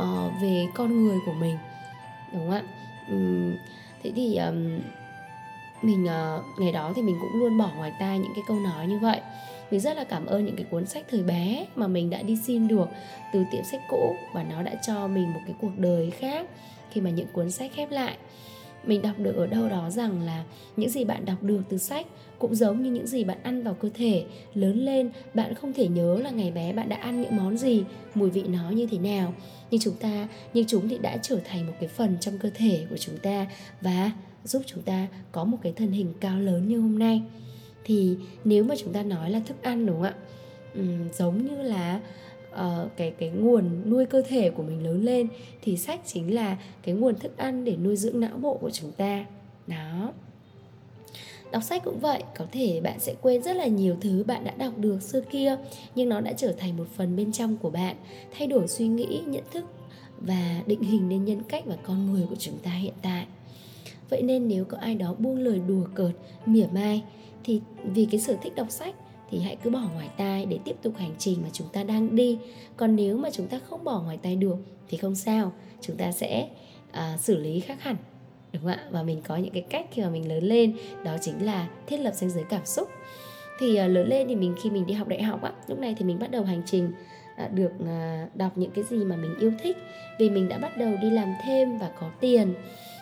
uh, 0.02 0.32
về 0.42 0.68
con 0.76 1.04
người 1.04 1.18
của 1.26 1.34
mình. 1.34 1.58
Đúng 2.34 2.42
không 2.42 2.52
ạ? 2.52 2.64
Um, 3.10 3.54
thế 4.04 4.12
thì 4.16 4.38
um, 4.38 4.80
mình 5.82 6.06
uh, 6.06 6.60
ngày 6.60 6.72
đó 6.72 6.94
thì 6.96 7.02
mình 7.02 7.18
cũng 7.22 7.40
luôn 7.40 7.58
bỏ 7.58 7.72
ngoài 7.78 7.92
tai 8.00 8.20
những 8.20 8.32
cái 8.36 8.44
câu 8.48 8.60
nói 8.60 8.88
như 8.88 9.00
vậy. 9.00 9.22
Mình 9.72 9.80
rất 9.80 9.98
là 9.98 10.04
cảm 10.04 10.26
ơn 10.26 10.46
những 10.46 10.56
cái 10.56 10.66
cuốn 10.72 10.86
sách 10.86 11.06
thời 11.10 11.24
bé 11.24 11.66
mà 11.76 11.88
mình 11.88 12.10
đã 12.10 12.22
đi 12.22 12.38
xin 12.44 12.68
được 12.68 12.90
từ 13.34 13.44
tiệm 13.52 13.64
sách 13.72 13.82
cũ 13.90 14.16
và 14.34 14.44
nó 14.44 14.62
đã 14.62 14.76
cho 14.88 15.08
mình 15.08 15.34
một 15.34 15.40
cái 15.46 15.56
cuộc 15.62 15.72
đời 15.78 16.12
khác 16.12 16.48
khi 16.92 17.02
mà 17.02 17.10
những 17.10 17.28
cuốn 17.34 17.52
sách 17.52 17.72
khép 17.76 17.92
lại. 17.92 18.18
Mình 18.84 19.02
đọc 19.02 19.14
được 19.18 19.36
ở 19.36 19.48
đâu 19.48 19.70
đó 19.70 19.90
rằng 19.90 20.22
là 20.22 20.44
những 20.78 20.90
gì 20.90 21.06
bạn 21.06 21.26
đọc 21.26 21.44
được 21.44 21.62
từ 21.70 21.78
sách 21.78 22.06
cũng 22.40 22.56
giống 22.56 22.84
như 22.84 22.92
những 22.92 23.08
gì 23.08 23.24
bạn 23.24 23.38
ăn 23.44 23.64
vào 23.64 23.74
cơ 23.74 23.90
thể. 23.94 24.26
Lớn 24.54 24.86
lên 24.86 25.12
bạn 25.34 25.54
không 25.56 25.74
thể 25.74 25.88
nhớ 25.88 26.20
là 26.24 26.30
ngày 26.30 26.52
bé 26.52 26.74
bạn 26.74 26.90
đã 26.90 26.96
ăn 26.96 27.22
những 27.22 27.36
món 27.36 27.58
gì 27.58 27.84
mùi 28.16 28.30
vị 28.30 28.44
nó 28.44 28.70
như 28.70 28.88
thế 28.92 28.98
nào. 28.98 29.34
Nhưng 29.72 29.82
chúng 29.82 29.96
ta 29.96 30.28
nhưng 30.54 30.66
chúng 30.68 30.90
thì 30.90 30.98
đã 30.98 31.18
trở 31.18 31.40
thành 31.46 31.68
một 31.68 31.74
cái 31.80 31.90
phần 31.90 32.18
trong 32.20 32.38
cơ 32.38 32.50
thể 32.54 32.86
của 32.90 32.98
chúng 32.98 33.18
ta. 33.18 33.46
Và 33.82 34.12
giúp 34.44 34.62
chúng 34.66 34.82
ta 34.82 35.08
có 35.32 35.44
một 35.44 35.58
cái 35.62 35.74
thân 35.74 35.92
hình 35.92 36.14
cao 36.20 36.40
lớn 36.40 36.68
như 36.68 36.80
hôm 36.80 37.00
nay. 37.00 37.22
Thì 37.84 38.18
nếu 38.44 38.64
mà 38.64 38.76
chúng 38.78 38.94
ta 38.94 39.04
nói 39.04 39.30
là 39.30 39.40
thức 39.40 39.64
ăn 39.64 39.86
đúng 39.86 39.96
không 39.96 40.04
ạ? 40.04 40.16
Uhm, 40.80 41.12
giống 41.14 41.48
như 41.48 41.62
là 41.62 42.00
uh, 42.52 42.98
cái 42.98 43.12
cái 43.12 43.30
nguồn 43.30 43.90
nuôi 43.90 44.06
cơ 44.06 44.22
thể 44.28 44.50
của 44.50 44.64
mình 44.64 44.84
lớn 44.84 45.06
lên 45.06 45.28
thì 45.62 45.78
sách 45.78 46.00
chính 46.06 46.36
là 46.36 46.58
cái 46.84 46.96
nguồn 46.96 47.20
thức 47.20 47.38
ăn 47.38 47.66
để 47.66 47.76
nuôi 47.76 47.96
dưỡng 47.96 48.20
não 48.20 48.38
bộ 48.38 48.58
của 48.58 48.70
chúng 48.70 48.92
ta. 48.92 49.26
Đó. 49.68 50.14
Đọc 51.52 51.64
sách 51.64 51.84
cũng 51.84 52.00
vậy 52.00 52.24
có 52.38 52.46
thể 52.52 52.82
bạn 52.82 53.00
sẽ 53.00 53.16
quên 53.22 53.44
rất 53.44 53.56
là 53.56 53.68
nhiều 53.68 53.96
thứ 54.02 54.24
bạn 54.24 54.44
đã 54.44 54.54
đọc 54.58 54.78
được 54.78 55.02
xưa 55.02 55.22
kia 55.22 55.58
nhưng 55.96 56.10
nó 56.10 56.22
đã 56.22 56.34
trở 56.34 56.52
thành 56.52 56.78
một 56.78 56.88
phần 56.96 57.16
bên 57.16 57.32
trong 57.32 57.58
của 57.58 57.70
bạn. 57.70 57.96
Thay 58.38 58.48
đổi 58.48 58.68
suy 58.68 58.88
nghĩ 58.88 59.22
nhận 59.26 59.44
thức 59.52 59.66
và 60.20 60.62
định 60.66 60.82
hình 60.82 61.10
nên 61.10 61.26
nhân 61.26 61.44
cách 61.44 61.64
và 61.66 61.76
con 61.84 62.12
người 62.12 62.26
của 62.30 62.36
chúng 62.36 62.58
ta 62.58 62.72
hiện 62.72 62.94
tại 63.02 63.26
vậy 64.12 64.22
nên 64.22 64.48
nếu 64.48 64.66
có 64.66 64.78
ai 64.78 64.96
đó 64.96 65.16
buông 65.20 65.38
lời 65.38 65.62
đùa 65.68 65.84
cợt 65.96 66.12
mỉa 66.46 66.68
mai 66.74 67.04
thì 67.44 67.62
vì 67.84 68.06
cái 68.12 68.20
sở 68.20 68.36
thích 68.42 68.56
đọc 68.56 68.72
sách 68.72 68.96
thì 69.30 69.40
hãy 69.40 69.58
cứ 69.64 69.70
bỏ 69.70 69.82
ngoài 69.94 70.10
tai 70.18 70.46
để 70.46 70.60
tiếp 70.66 70.76
tục 70.82 70.94
hành 70.98 71.12
trình 71.18 71.40
mà 71.44 71.50
chúng 71.54 71.68
ta 71.74 71.84
đang 71.84 72.16
đi. 72.16 72.38
Còn 72.78 72.96
nếu 72.96 73.18
mà 73.18 73.30
chúng 73.32 73.48
ta 73.48 73.60
không 73.70 73.84
bỏ 73.84 74.02
ngoài 74.02 74.20
tai 74.22 74.36
được 74.36 74.58
thì 74.88 74.98
không 74.98 75.16
sao 75.16 75.52
chúng 75.82 75.98
ta 75.98 76.12
sẽ 76.12 76.48
uh, 76.90 77.20
xử 77.20 77.38
lý 77.38 77.60
khác 77.60 77.82
hẳn 77.82 77.96
đúng 78.54 78.62
không 78.62 78.72
ạ? 78.72 78.88
Và 78.92 79.04
mình 79.04 79.22
có 79.22 79.36
những 79.36 79.54
cái 79.54 79.64
cách 79.70 79.86
khi 79.92 80.02
mà 80.02 80.10
mình 80.10 80.28
lớn 80.30 80.44
lên 80.44 80.78
đó 81.04 81.18
chính 81.22 81.46
là 81.46 81.68
thiết 81.88 81.98
lập 81.98 82.12
ranh 82.16 82.30
giới 82.30 82.44
cảm 82.50 82.66
xúc. 82.66 82.90
Thì 83.60 83.72
uh, 83.72 83.92
lớn 83.92 84.08
lên 84.08 84.28
thì 84.28 84.36
mình 84.36 84.56
khi 84.64 84.70
mình 84.70 84.86
đi 84.86 84.94
học 84.94 85.08
đại 85.08 85.24
học 85.24 85.42
á 85.42 85.54
lúc 85.68 85.80
này 85.80 85.96
thì 86.00 86.06
mình 86.06 86.20
bắt 86.20 86.32
đầu 86.32 86.44
hành 86.44 86.62
trình 86.66 86.92
à, 87.36 87.48
được 87.48 87.72
đọc 88.36 88.58
những 88.58 88.72
cái 88.72 88.84
gì 88.84 88.98
mà 88.98 89.16
mình 89.16 89.36
yêu 89.40 89.52
thích. 89.64 89.78
Vì 90.20 90.30
mình 90.30 90.50
đã 90.50 90.58
bắt 90.58 90.78
đầu 90.78 90.92
đi 91.02 91.10
làm 91.10 91.34
thêm 91.46 91.78
và 91.78 91.92
có 92.00 92.10
tiền 92.20 92.54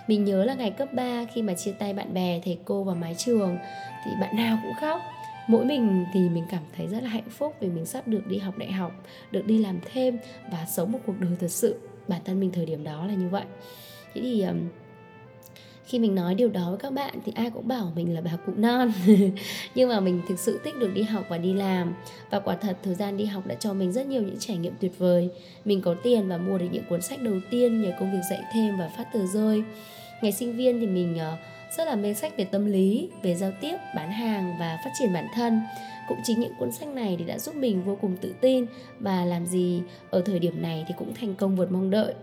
mình 0.10 0.26
nhớ 0.26 0.46
là 0.46 0.54
ngày 0.54 0.72
cấp 0.72 0.94
3 0.94 1.26
khi 1.34 1.42
mà 1.42 1.54
chia 1.54 1.72
tay 1.72 1.94
bạn 1.94 2.14
bè, 2.14 2.42
thầy 2.46 2.58
cô 2.66 2.84
và 2.84 2.94
mái 2.94 3.16
trường 3.18 3.58
thì 4.06 4.12
bạn 4.22 4.36
nào 4.36 4.60
cũng 4.64 4.74
khóc. 4.82 5.02
Mỗi 5.48 5.66
mình 5.66 6.06
thì 6.14 6.30
mình 6.30 6.46
cảm 6.52 6.64
thấy 6.78 6.88
rất 6.88 7.04
là 7.04 7.10
hạnh 7.10 7.30
phúc 7.30 7.56
vì 7.60 7.68
mình 7.68 7.86
sắp 7.86 8.08
được 8.08 8.28
đi 8.28 8.38
học 8.38 8.58
đại 8.58 8.72
học, 8.72 8.92
được 9.32 9.46
đi 9.46 9.58
làm 9.58 9.80
thêm 9.94 10.18
và 10.52 10.66
sống 10.66 10.92
một 10.92 11.00
cuộc 11.06 11.20
đời 11.20 11.32
thật 11.40 11.52
sự. 11.52 11.76
Bản 12.08 12.22
thân 12.26 12.40
mình 12.40 12.52
thời 12.52 12.66
điểm 12.66 12.84
đó 12.84 13.06
là 13.06 13.14
như 13.14 13.30
vậy. 13.30 13.44
Thế 14.14 14.22
thì 14.22 14.46
khi 15.86 16.00
mình 16.00 16.16
nói 16.16 16.36
điều 16.36 16.50
đó 16.50 16.70
với 16.70 16.78
các 16.78 16.94
bạn 16.94 17.14
thì 17.26 17.32
ai 17.36 17.50
cũng 17.50 17.68
bảo 17.68 17.92
mình 17.96 18.14
là 18.14 18.22
bà 18.22 18.32
cụ 18.46 18.52
non 18.56 18.92
nhưng 19.76 19.90
mà 19.90 20.00
mình 20.00 20.22
thực 20.28 20.40
sự 20.40 20.60
thích 20.64 20.74
được 20.80 20.94
đi 20.94 21.04
học 21.04 21.26
và 21.30 21.38
đi 21.38 21.54
làm 21.54 21.94
và 22.30 22.40
quả 22.40 22.56
thật 22.56 22.78
thời 22.84 22.96
gian 22.96 23.18
đi 23.18 23.26
học 23.26 23.48
đã 23.48 23.56
cho 23.56 23.74
mình 23.74 23.92
rất 23.92 24.08
nhiều 24.08 24.22
những 24.22 24.40
trải 24.40 24.58
nghiệm 24.58 24.74
tuyệt 24.80 24.92
vời 24.98 25.30
mình 25.66 25.82
có 25.82 25.96
tiền 26.04 26.28
và 26.28 26.38
mua 26.38 26.58
được 26.58 26.68
những 26.72 26.84
cuốn 26.90 27.02
sách 27.02 27.22
đầu 27.22 27.36
tiên 27.50 27.82
nhờ 27.82 27.92
công 28.00 28.12
việc 28.12 28.22
dạy 28.30 28.42
thêm 28.54 28.78
và 28.78 28.90
phát 28.98 29.14
tờ 29.14 29.26
rơi 29.26 29.64
ngày 30.22 30.32
sinh 30.32 30.56
viên 30.56 30.80
thì 30.80 30.88
mình 30.88 31.18
ờ, 31.18 31.38
rất 31.78 31.86
là 31.86 31.96
mê 31.96 32.14
sách 32.14 32.38
về 32.38 32.46
tâm 32.46 32.66
lý, 32.66 33.10
về 33.22 33.36
giao 33.36 33.52
tiếp, 33.62 33.78
bán 33.96 34.12
hàng 34.12 34.56
và 34.60 34.78
phát 34.84 34.92
triển 35.00 35.14
bản 35.14 35.28
thân. 35.34 35.62
Cũng 36.08 36.20
chính 36.24 36.40
những 36.40 36.54
cuốn 36.60 36.72
sách 36.72 36.88
này 36.88 37.16
thì 37.20 37.26
đã 37.26 37.40
giúp 37.40 37.56
mình 37.56 37.84
vô 37.84 37.98
cùng 38.02 38.18
tự 38.18 38.36
tin 38.42 38.66
và 39.00 39.26
làm 39.26 39.46
gì 39.46 39.82
ở 40.10 40.22
thời 40.26 40.40
điểm 40.40 40.62
này 40.62 40.86
thì 40.88 40.94
cũng 40.98 41.14
thành 41.14 41.36
công 41.36 41.56
vượt 41.56 41.72
mong 41.72 41.90
đợi. 41.90 42.14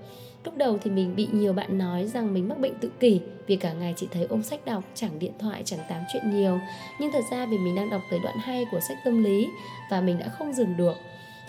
Lúc 0.44 0.56
đầu 0.56 0.78
thì 0.78 0.90
mình 0.90 1.16
bị 1.16 1.28
nhiều 1.32 1.52
bạn 1.52 1.78
nói 1.78 2.06
rằng 2.06 2.34
mình 2.34 2.48
mắc 2.48 2.58
bệnh 2.58 2.74
tự 2.74 2.90
kỷ, 3.00 3.20
vì 3.46 3.56
cả 3.56 3.72
ngày 3.72 3.94
chỉ 3.96 4.08
thấy 4.10 4.26
ôm 4.28 4.42
sách 4.42 4.66
đọc, 4.66 4.84
chẳng 4.94 5.18
điện 5.18 5.32
thoại, 5.38 5.62
chẳng 5.64 5.80
tám 5.88 6.02
chuyện 6.12 6.30
nhiều. 6.30 6.58
Nhưng 7.00 7.12
thật 7.12 7.24
ra 7.30 7.46
vì 7.46 7.58
mình 7.58 7.74
đang 7.74 7.90
đọc 7.90 8.00
tới 8.10 8.20
đoạn 8.22 8.36
hay 8.38 8.64
của 8.70 8.80
sách 8.88 8.96
tâm 9.04 9.24
lý 9.24 9.48
và 9.90 10.00
mình 10.00 10.18
đã 10.18 10.28
không 10.28 10.52
dừng 10.52 10.76
được. 10.76 10.96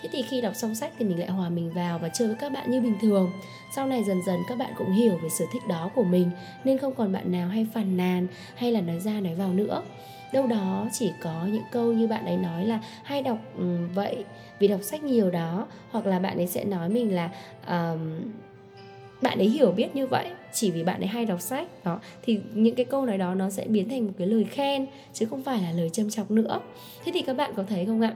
Thế 0.02 0.08
thì 0.12 0.22
khi 0.22 0.40
đọc 0.40 0.56
xong 0.56 0.74
sách 0.74 0.92
thì 0.98 1.04
mình 1.04 1.18
lại 1.18 1.28
hòa 1.28 1.48
mình 1.48 1.70
vào 1.70 1.98
và 1.98 2.08
chơi 2.08 2.28
với 2.28 2.36
các 2.40 2.52
bạn 2.52 2.70
như 2.70 2.80
bình 2.80 2.94
thường. 3.00 3.30
Sau 3.74 3.86
này 3.86 4.04
dần 4.04 4.22
dần 4.26 4.40
các 4.48 4.58
bạn 4.58 4.72
cũng 4.78 4.92
hiểu 4.92 5.18
về 5.22 5.28
sở 5.28 5.44
thích 5.52 5.62
đó 5.68 5.90
của 5.94 6.04
mình 6.04 6.30
Nên 6.64 6.78
không 6.78 6.94
còn 6.94 7.12
bạn 7.12 7.32
nào 7.32 7.48
hay 7.48 7.66
phàn 7.74 7.96
nàn 7.96 8.26
hay 8.56 8.72
là 8.72 8.80
nói 8.80 9.00
ra 9.00 9.20
nói 9.20 9.34
vào 9.34 9.52
nữa. 9.52 9.82
Đâu 10.32 10.46
đó 10.46 10.88
chỉ 10.92 11.12
có 11.20 11.46
những 11.52 11.62
câu 11.72 11.92
như 11.92 12.06
bạn 12.06 12.24
ấy 12.24 12.36
nói 12.36 12.66
là 12.66 12.80
hay 13.02 13.22
đọc 13.22 13.38
um, 13.58 13.88
vậy 13.94 14.24
vì 14.58 14.68
đọc 14.68 14.80
sách 14.82 15.02
nhiều 15.02 15.30
đó 15.30 15.66
Hoặc 15.90 16.06
là 16.06 16.18
bạn 16.18 16.36
ấy 16.36 16.46
sẽ 16.46 16.64
nói 16.64 16.88
mình 16.88 17.14
là 17.14 17.30
um, 17.68 18.32
bạn 19.22 19.38
ấy 19.38 19.48
hiểu 19.48 19.72
biết 19.72 19.96
như 19.96 20.06
vậy 20.06 20.30
chỉ 20.52 20.70
vì 20.70 20.84
bạn 20.84 21.00
ấy 21.00 21.06
hay 21.06 21.24
đọc 21.24 21.40
sách 21.40 21.84
đó 21.84 22.00
thì 22.22 22.40
những 22.54 22.74
cái 22.74 22.84
câu 22.84 23.06
nói 23.06 23.18
đó 23.18 23.34
nó 23.34 23.50
sẽ 23.50 23.64
biến 23.68 23.88
thành 23.88 24.06
một 24.06 24.12
cái 24.18 24.26
lời 24.26 24.44
khen 24.44 24.86
chứ 25.12 25.26
không 25.26 25.42
phải 25.42 25.62
là 25.62 25.72
lời 25.72 25.90
châm 25.90 26.10
chọc 26.10 26.30
nữa. 26.30 26.60
Thế 27.04 27.12
thì 27.14 27.22
các 27.22 27.36
bạn 27.36 27.52
có 27.56 27.62
thấy 27.68 27.86
không 27.86 28.00
ạ? 28.00 28.14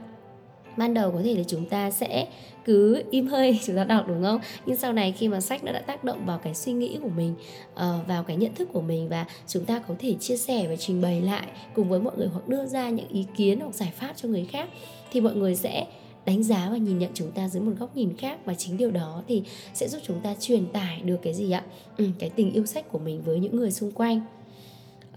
Ban 0.77 0.93
đầu 0.93 1.11
có 1.11 1.21
thể 1.23 1.35
là 1.35 1.43
chúng 1.47 1.65
ta 1.65 1.91
sẽ 1.91 2.27
cứ 2.65 3.03
im 3.11 3.27
hơi 3.27 3.59
chúng 3.65 3.75
ta 3.75 3.83
đọc 3.83 4.07
đúng 4.07 4.23
không? 4.23 4.39
Nhưng 4.65 4.77
sau 4.77 4.93
này 4.93 5.11
khi 5.11 5.27
mà 5.27 5.41
sách 5.41 5.63
nó 5.63 5.71
đã 5.71 5.79
tác 5.79 6.03
động 6.03 6.25
vào 6.25 6.37
cái 6.37 6.55
suy 6.55 6.71
nghĩ 6.73 6.97
của 7.01 7.09
mình 7.09 7.35
ờ, 7.73 7.99
vào 8.07 8.23
cái 8.23 8.37
nhận 8.37 8.55
thức 8.55 8.69
của 8.73 8.81
mình 8.81 9.09
và 9.09 9.25
chúng 9.47 9.65
ta 9.65 9.79
có 9.87 9.95
thể 9.99 10.13
chia 10.19 10.37
sẻ 10.37 10.67
và 10.69 10.75
trình 10.75 11.01
bày 11.01 11.21
lại 11.21 11.47
cùng 11.73 11.89
với 11.89 11.99
mọi 11.99 12.17
người 12.17 12.27
hoặc 12.27 12.47
đưa 12.47 12.65
ra 12.65 12.89
những 12.89 13.07
ý 13.07 13.25
kiến 13.37 13.59
hoặc 13.59 13.75
giải 13.75 13.91
pháp 13.95 14.13
cho 14.15 14.29
người 14.29 14.45
khác 14.51 14.69
thì 15.11 15.21
mọi 15.21 15.35
người 15.35 15.55
sẽ 15.55 15.85
đánh 16.25 16.43
giá 16.43 16.69
và 16.71 16.77
nhìn 16.77 16.99
nhận 16.99 17.11
chúng 17.13 17.31
ta 17.31 17.49
dưới 17.49 17.63
một 17.63 17.71
góc 17.79 17.95
nhìn 17.95 18.17
khác. 18.17 18.39
Và 18.45 18.53
chính 18.53 18.77
điều 18.77 18.91
đó 18.91 19.23
thì 19.27 19.43
sẽ 19.73 19.87
giúp 19.87 20.01
chúng 20.07 20.19
ta 20.19 20.35
truyền 20.39 20.65
tải 20.65 21.01
được 21.01 21.17
cái 21.21 21.33
gì 21.33 21.51
ạ? 21.51 21.63
Ừ, 21.97 22.07
cái 22.19 22.29
tình 22.29 22.53
yêu 22.53 22.65
sách 22.65 22.91
của 22.91 22.99
mình 22.99 23.21
với 23.21 23.39
những 23.39 23.55
người 23.55 23.71
xung 23.71 23.91
quanh. 23.91 24.21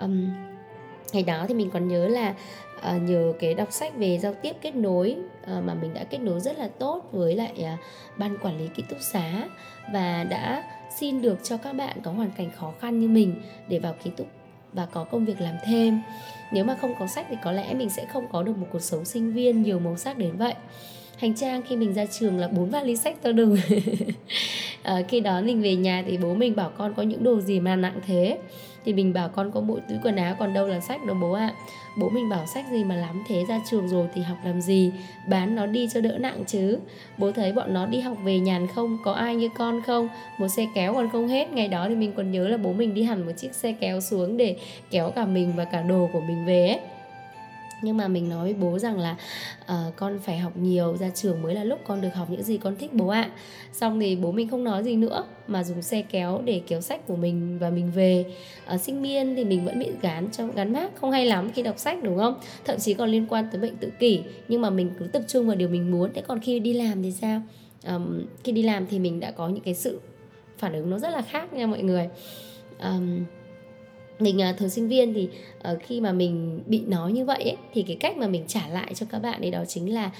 Um, 0.01 0.29
ngày 1.13 1.23
đó 1.23 1.45
thì 1.49 1.55
mình 1.55 1.71
còn 1.71 1.89
nhớ 1.89 2.09
là 2.09 2.35
uh, 2.79 3.03
nhờ 3.03 3.33
cái 3.39 3.55
đọc 3.55 3.73
sách 3.73 3.97
về 3.97 4.19
giao 4.19 4.35
tiếp 4.35 4.57
kết 4.61 4.75
nối 4.75 5.17
uh, 5.43 5.65
mà 5.65 5.75
mình 5.75 5.95
đã 5.95 6.05
kết 6.05 6.19
nối 6.19 6.41
rất 6.41 6.59
là 6.59 6.69
tốt 6.79 7.09
với 7.13 7.37
lại 7.37 7.53
uh, 7.59 7.81
ban 8.19 8.39
quản 8.39 8.59
lý 8.59 8.69
ký 8.75 8.83
túc 8.89 8.99
xá 9.01 9.49
và 9.93 10.25
đã 10.25 10.65
xin 10.99 11.23
được 11.23 11.39
cho 11.43 11.57
các 11.57 11.73
bạn 11.73 11.97
có 12.03 12.13
hoàn 12.13 12.31
cảnh 12.31 12.51
khó 12.57 12.73
khăn 12.81 13.01
như 13.01 13.09
mình 13.09 13.43
để 13.69 13.79
vào 13.79 13.95
ký 14.05 14.11
túc 14.17 14.27
và 14.73 14.87
có 14.87 15.05
công 15.05 15.25
việc 15.25 15.41
làm 15.41 15.55
thêm. 15.65 16.01
Nếu 16.53 16.65
mà 16.65 16.77
không 16.81 16.95
có 16.99 17.07
sách 17.07 17.27
thì 17.31 17.37
có 17.45 17.53
lẽ 17.53 17.75
mình 17.75 17.91
sẽ 17.91 18.07
không 18.13 18.27
có 18.33 18.43
được 18.43 18.59
một 18.59 18.67
cuộc 18.73 18.83
sống 18.83 19.05
sinh 19.05 19.33
viên 19.33 19.63
nhiều 19.63 19.79
màu 19.79 19.97
sắc 19.97 20.19
đến 20.19 20.37
vậy. 20.37 20.55
Hành 21.17 21.35
trang 21.35 21.63
khi 21.63 21.77
mình 21.77 21.95
ra 21.95 22.07
trường 22.07 22.39
là 22.39 22.49
bốn 22.49 22.71
vali 22.71 22.97
sách 22.97 23.23
to 23.23 23.33
đừng 23.33 23.57
à, 23.57 23.77
ờ, 24.83 25.03
khi 25.09 25.21
đó 25.21 25.41
mình 25.41 25.63
về 25.63 25.77
nhà 25.77 26.05
thì 26.07 26.19
bố 26.19 26.35
mình 26.35 26.57
bảo 26.57 26.71
con 26.79 26.95
có 26.95 27.03
những 27.03 27.25
đồ 27.25 27.41
gì 27.41 27.61
mà 27.61 27.77
nặng 27.77 28.01
thế 28.07 28.39
thì 28.87 28.93
mình 28.93 29.13
bảo 29.13 29.29
con 29.29 29.51
có 29.51 29.61
mỗi 29.61 29.81
túi 29.89 29.99
quần 30.03 30.17
áo 30.17 30.35
còn 30.39 30.55
đâu 30.55 30.67
là 30.67 30.81
sách 30.81 31.05
đâu 31.07 31.17
bố 31.21 31.33
ạ. 31.33 31.47
À. 31.47 31.55
bố 31.97 32.09
mình 32.09 32.29
bảo 32.29 32.47
sách 32.47 32.65
gì 32.71 32.85
mà 32.85 32.95
lắm 32.95 33.25
thế, 33.29 33.45
ra 33.49 33.61
trường 33.71 33.89
rồi 33.89 34.09
thì 34.15 34.23
học 34.23 34.39
làm 34.45 34.61
gì? 34.61 34.93
Bán 35.29 35.57
nó 35.57 35.67
đi 35.67 35.89
cho 35.93 36.01
đỡ 36.01 36.19
nặng 36.19 36.45
chứ. 36.47 36.79
Bố 37.19 37.33
thấy 37.33 37.53
bọn 37.53 37.75
nó 37.75 37.87
đi 37.87 38.01
học 38.01 38.17
về 38.25 38.39
nhàn 38.39 38.67
không, 38.67 38.99
có 39.05 39.13
ai 39.13 39.37
như 39.37 39.49
con 39.59 39.83
không? 39.83 40.09
Một 40.39 40.49
xe 40.49 40.67
kéo 40.75 40.95
còn 40.95 41.09
không 41.11 41.29
hết. 41.29 41.53
Ngày 41.53 41.69
đó 41.69 41.87
thì 41.89 41.95
mình 41.95 42.13
còn 42.17 42.31
nhớ 42.31 42.49
là 42.49 42.57
bố 42.57 42.73
mình 42.73 42.95
đi 42.95 43.03
hẳn 43.03 43.27
một 43.27 43.33
chiếc 43.37 43.55
xe 43.55 43.73
kéo 43.73 44.01
xuống 44.01 44.37
để 44.37 44.57
kéo 44.91 45.11
cả 45.11 45.27
mình 45.27 45.53
và 45.57 45.65
cả 45.65 45.83
đồ 45.83 46.09
của 46.13 46.21
mình 46.21 46.47
về 46.47 46.69
ấy 46.69 46.81
nhưng 47.87 47.97
mà 47.97 48.09
mình 48.09 48.29
nói 48.29 48.45
với 48.45 48.55
bố 48.55 48.79
rằng 48.79 48.99
là 48.99 49.17
uh, 49.63 49.97
con 49.97 50.19
phải 50.19 50.39
học 50.39 50.57
nhiều 50.57 50.97
ra 50.97 51.11
trường 51.15 51.43
mới 51.43 51.55
là 51.55 51.65
lúc 51.65 51.81
con 51.87 52.01
được 52.01 52.15
học 52.15 52.31
những 52.31 52.43
gì 52.43 52.57
con 52.57 52.77
thích 52.77 52.93
bố 52.93 53.09
ạ. 53.09 53.31
Xong 53.73 54.01
thì 54.01 54.17
bố 54.17 54.33
mình 54.33 54.49
không 54.49 54.65
nói 54.65 54.85
gì 54.85 54.97
nữa 54.97 55.25
mà 55.47 55.65
dùng 55.65 55.83
xe 55.83 56.03
kéo 56.03 56.41
để 56.45 56.61
kéo 56.67 56.81
sách 56.81 57.07
của 57.07 57.17
mình 57.17 57.59
và 57.59 57.71
mình 57.71 57.91
về. 57.95 58.25
Uh, 58.75 58.81
sinh 58.81 59.03
viên 59.03 59.37
thì 59.37 59.45
mình 59.45 59.65
vẫn 59.65 59.79
bị 59.79 59.89
gán 60.03 60.29
cho 60.33 60.47
gắn 60.47 60.73
mát 60.73 60.91
không 60.95 61.11
hay 61.11 61.27
lắm 61.27 61.51
khi 61.55 61.63
đọc 61.63 61.79
sách 61.79 62.03
đúng 62.03 62.19
không? 62.19 62.35
Thậm 62.65 62.79
chí 62.79 62.95
còn 62.95 63.09
liên 63.09 63.27
quan 63.29 63.49
tới 63.53 63.61
bệnh 63.61 63.77
tự 63.77 63.91
kỷ 63.99 64.21
nhưng 64.49 64.61
mà 64.61 64.71
mình 64.71 64.91
cứ 64.99 65.07
tập 65.07 65.23
trung 65.29 65.47
vào 65.47 65.57
điều 65.57 65.69
mình 65.69 65.91
muốn. 65.91 66.11
Thế 66.15 66.23
còn 66.23 66.41
khi 66.41 66.59
đi 66.59 66.73
làm 66.73 67.03
thì 67.03 67.13
sao? 67.13 67.43
Um, 67.87 68.23
khi 68.45 68.53
đi 68.53 68.63
làm 68.63 68.87
thì 68.87 68.99
mình 68.99 69.21
đã 69.21 69.31
có 69.31 69.49
những 69.49 69.63
cái 69.63 69.75
sự 69.75 70.01
phản 70.59 70.73
ứng 70.73 70.91
nó 70.91 70.99
rất 70.99 71.11
là 71.11 71.23
khác 71.23 71.53
nha 71.53 71.67
mọi 71.67 71.83
người. 71.83 72.09
Um, 72.81 73.25
mình 74.19 74.43
à, 74.43 74.51
uh, 74.51 74.57
thời 74.59 74.69
sinh 74.69 74.89
viên 74.89 75.15
thì 75.15 75.29
uh, 75.73 75.79
khi 75.83 76.01
mà 76.01 76.13
mình 76.13 76.61
bị 76.67 76.81
nói 76.87 77.13
như 77.13 77.25
vậy 77.25 77.43
ấy, 77.43 77.57
thì 77.73 77.83
cái 77.83 77.97
cách 78.01 78.17
mà 78.17 78.27
mình 78.27 78.45
trả 78.47 78.69
lại 78.69 78.95
cho 78.95 79.07
các 79.11 79.19
bạn 79.19 79.41
ấy 79.41 79.51
đó 79.51 79.65
chính 79.69 79.95
là 79.95 80.11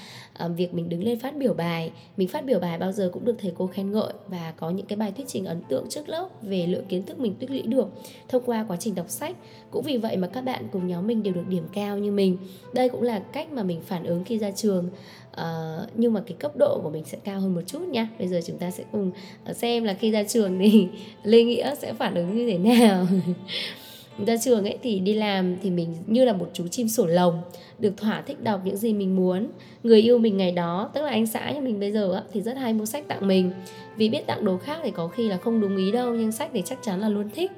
uh, 0.45 0.51
việc 0.57 0.73
mình 0.73 0.89
đứng 0.89 1.03
lên 1.03 1.19
phát 1.19 1.37
biểu 1.37 1.53
bài. 1.53 1.91
Mình 2.17 2.27
phát 2.27 2.45
biểu 2.45 2.59
bài 2.59 2.77
bao 2.77 2.91
giờ 2.91 3.09
cũng 3.13 3.25
được 3.25 3.35
thầy 3.39 3.53
cô 3.57 3.67
khen 3.67 3.91
ngợi 3.91 4.13
và 4.27 4.53
có 4.57 4.69
những 4.69 4.85
cái 4.85 4.97
bài 4.97 5.11
thuyết 5.11 5.27
trình 5.27 5.45
ấn 5.45 5.61
tượng 5.69 5.85
trước 5.89 6.09
lớp 6.09 6.29
về 6.41 6.67
lượng 6.67 6.85
kiến 6.85 7.03
thức 7.03 7.19
mình 7.19 7.35
tích 7.35 7.49
lũy 7.49 7.61
được 7.61 7.87
thông 8.27 8.43
qua 8.45 8.65
quá 8.67 8.77
trình 8.79 8.95
đọc 8.95 9.09
sách. 9.09 9.35
Cũng 9.71 9.83
vì 9.83 9.97
vậy 9.97 10.17
mà 10.17 10.27
các 10.27 10.41
bạn 10.41 10.67
cùng 10.71 10.87
nhóm 10.87 11.07
mình 11.07 11.23
đều 11.23 11.33
được 11.33 11.47
điểm 11.49 11.63
cao 11.73 11.97
như 11.97 12.11
mình. 12.11 12.37
Đây 12.73 12.89
cũng 12.89 13.01
là 13.01 13.19
cách 13.19 13.51
mà 13.51 13.63
mình 13.63 13.81
phản 13.81 14.03
ứng 14.03 14.23
khi 14.23 14.39
ra 14.39 14.51
trường. 14.51 14.89
Uh, 15.31 15.89
nhưng 15.95 16.13
mà 16.13 16.21
cái 16.27 16.37
cấp 16.39 16.51
độ 16.57 16.79
của 16.83 16.89
mình 16.89 17.03
sẽ 17.05 17.17
cao 17.23 17.39
hơn 17.39 17.55
một 17.55 17.61
chút 17.67 17.87
nha. 17.87 18.07
Bây 18.19 18.27
giờ 18.27 18.39
chúng 18.45 18.57
ta 18.57 18.71
sẽ 18.71 18.83
cùng 18.91 19.11
xem 19.53 19.83
là 19.83 19.93
khi 19.93 20.11
ra 20.11 20.23
trường 20.23 20.59
thì 20.59 20.87
lê 21.23 21.43
nghĩa 21.43 21.75
sẽ 21.75 21.93
phản 21.93 22.15
ứng 22.15 22.37
như 22.37 22.51
thế 22.51 22.57
nào. 22.57 23.07
ra 24.25 24.37
trường 24.37 24.63
ấy 24.63 24.77
thì 24.83 24.99
đi 24.99 25.13
làm 25.13 25.55
thì 25.61 25.69
mình 25.69 25.95
như 26.05 26.25
là 26.25 26.33
một 26.33 26.49
chú 26.53 26.67
chim 26.67 26.87
sổ 26.87 27.05
lồng 27.05 27.41
được 27.79 27.97
thỏa 27.97 28.21
thích 28.21 28.43
đọc 28.43 28.61
những 28.63 28.77
gì 28.77 28.93
mình 28.93 29.15
muốn. 29.15 29.47
Người 29.83 30.01
yêu 30.01 30.17
mình 30.17 30.37
ngày 30.37 30.51
đó 30.51 30.89
tức 30.93 31.01
là 31.01 31.09
anh 31.09 31.27
xã 31.27 31.51
nhà 31.51 31.59
mình 31.59 31.79
bây 31.79 31.91
giờ 31.91 32.13
á, 32.13 32.21
thì 32.33 32.41
rất 32.41 32.57
hay 32.57 32.73
mua 32.73 32.85
sách 32.85 33.07
tặng 33.07 33.27
mình. 33.27 33.51
Vì 33.97 34.09
biết 34.09 34.27
tặng 34.27 34.45
đồ 34.45 34.57
khác 34.57 34.79
thì 34.83 34.91
có 34.91 35.07
khi 35.07 35.27
là 35.27 35.37
không 35.37 35.61
đúng 35.61 35.77
ý 35.77 35.91
đâu 35.91 36.13
nhưng 36.13 36.31
sách 36.31 36.49
thì 36.53 36.61
chắc 36.65 36.77
chắn 36.81 36.99
là 36.99 37.09
luôn 37.09 37.29
thích. 37.35 37.51